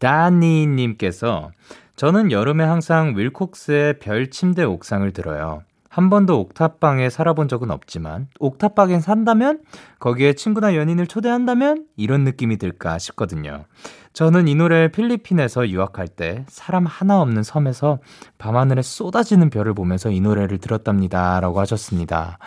다니님께서 0.00 1.52
저는 1.96 2.30
여름에 2.30 2.64
항상 2.64 3.14
윌콕스의 3.16 4.00
별 4.00 4.28
침대 4.28 4.64
옥상을 4.64 5.10
들어요. 5.14 5.62
한 5.98 6.10
번도 6.10 6.38
옥탑방에 6.42 7.10
살아본 7.10 7.48
적은 7.48 7.72
없지만 7.72 8.28
옥탑방에 8.38 9.00
산다면 9.00 9.62
거기에 9.98 10.34
친구나 10.34 10.76
연인을 10.76 11.08
초대한다면 11.08 11.86
이런 11.96 12.22
느낌이 12.22 12.56
들까 12.56 13.00
싶거든요. 13.00 13.64
저는 14.12 14.46
이 14.46 14.54
노래를 14.54 14.92
필리핀에서 14.92 15.68
유학할 15.70 16.06
때 16.06 16.44
사람 16.46 16.86
하나 16.86 17.20
없는 17.20 17.42
섬에서 17.42 17.98
밤하늘에 18.38 18.80
쏟아지는 18.80 19.50
별을 19.50 19.74
보면서 19.74 20.08
이 20.10 20.20
노래를 20.20 20.58
들었답니다. 20.58 21.40
라고 21.40 21.58
하셨습니다. 21.58 22.38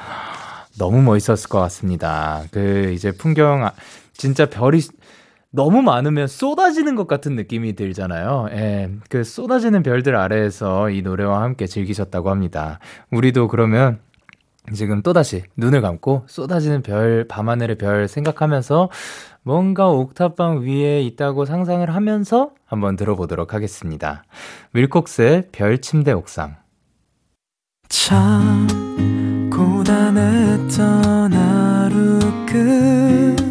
너무 0.79 1.01
멋있었을 1.01 1.49
것 1.49 1.59
같습니다. 1.59 2.43
그 2.51 2.93
이제 2.93 3.11
풍경, 3.11 3.69
진짜 4.13 4.45
별이 4.45 4.79
너무 5.51 5.81
많으면 5.81 6.27
쏟아지는 6.27 6.95
것 6.95 7.07
같은 7.07 7.35
느낌이 7.35 7.75
들잖아요. 7.75 8.47
예, 8.51 8.89
그 9.09 9.23
쏟아지는 9.23 9.83
별들 9.83 10.15
아래에서 10.15 10.89
이 10.89 11.01
노래와 11.01 11.41
함께 11.41 11.67
즐기셨다고 11.67 12.29
합니다. 12.29 12.79
우리도 13.11 13.49
그러면 13.49 13.99
지금 14.73 15.01
또다시 15.01 15.43
눈을 15.57 15.81
감고 15.81 16.23
쏟아지는 16.27 16.81
별, 16.83 17.25
밤하늘의 17.27 17.77
별 17.77 18.07
생각하면서 18.07 18.89
뭔가 19.43 19.89
옥탑방 19.89 20.61
위에 20.61 21.01
있다고 21.01 21.45
상상을 21.45 21.89
하면서 21.93 22.51
한번 22.65 22.95
들어보도록 22.95 23.53
하겠습니다. 23.53 24.23
윌콕스의 24.73 25.49
별 25.51 25.79
침대 25.79 26.13
옥상. 26.13 26.55
참, 27.89 28.67
고단했던 29.51 31.33
하루 31.33 32.19
끝. 32.45 33.50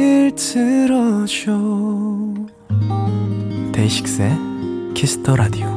를 0.31 0.35
들어줘 0.35 1.51
데이식스의 3.73 4.93
Kiss 4.93 5.17
the 5.17 5.35
Radio 5.35 5.67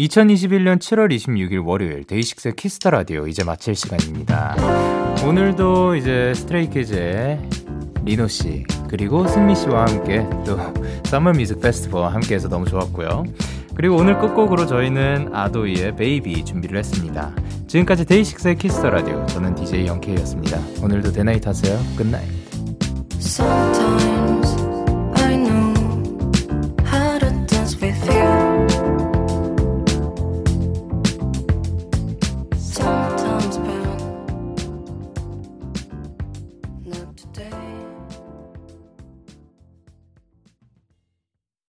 2021년 0.00 0.78
7월 0.78 1.14
26일 1.14 1.64
월요일 1.64 2.04
데이식스의 2.04 2.56
Kiss 2.56 2.75
the 2.75 2.90
Radio 2.90 3.28
이제 3.28 3.44
마칠 3.44 3.76
시간입니다. 3.76 4.56
오늘도 5.24 5.94
이제 5.96 6.32
스트레이키즈의 6.34 7.40
리노 8.04 8.26
씨 8.28 8.64
그리고 8.88 9.26
승민 9.28 9.54
씨와 9.54 9.86
함께 9.86 10.26
또 10.44 10.58
Summer 11.04 11.32
Music 11.32 11.60
Festival과 11.60 12.12
함께해서 12.12 12.48
너무 12.48 12.66
좋았고요. 12.66 13.24
그리고 13.76 13.96
오늘 13.96 14.18
끝곡으로 14.18 14.66
저희는 14.66 15.34
아도이의 15.34 15.96
Baby 15.96 16.46
준비를 16.46 16.78
했습니다. 16.78 17.34
지금까지 17.66 18.06
데이식스의 18.06 18.56
Kiss 18.56 18.74
the 18.74 18.88
Radio 18.88 19.26
저는 19.26 19.54
DJ 19.54 19.86
영케이였습니다. 19.86 20.58
오늘도 20.82 21.12
대나잇 21.12 21.46
하세요. 21.46 21.78
Good 21.96 22.84
night. 22.84 24.15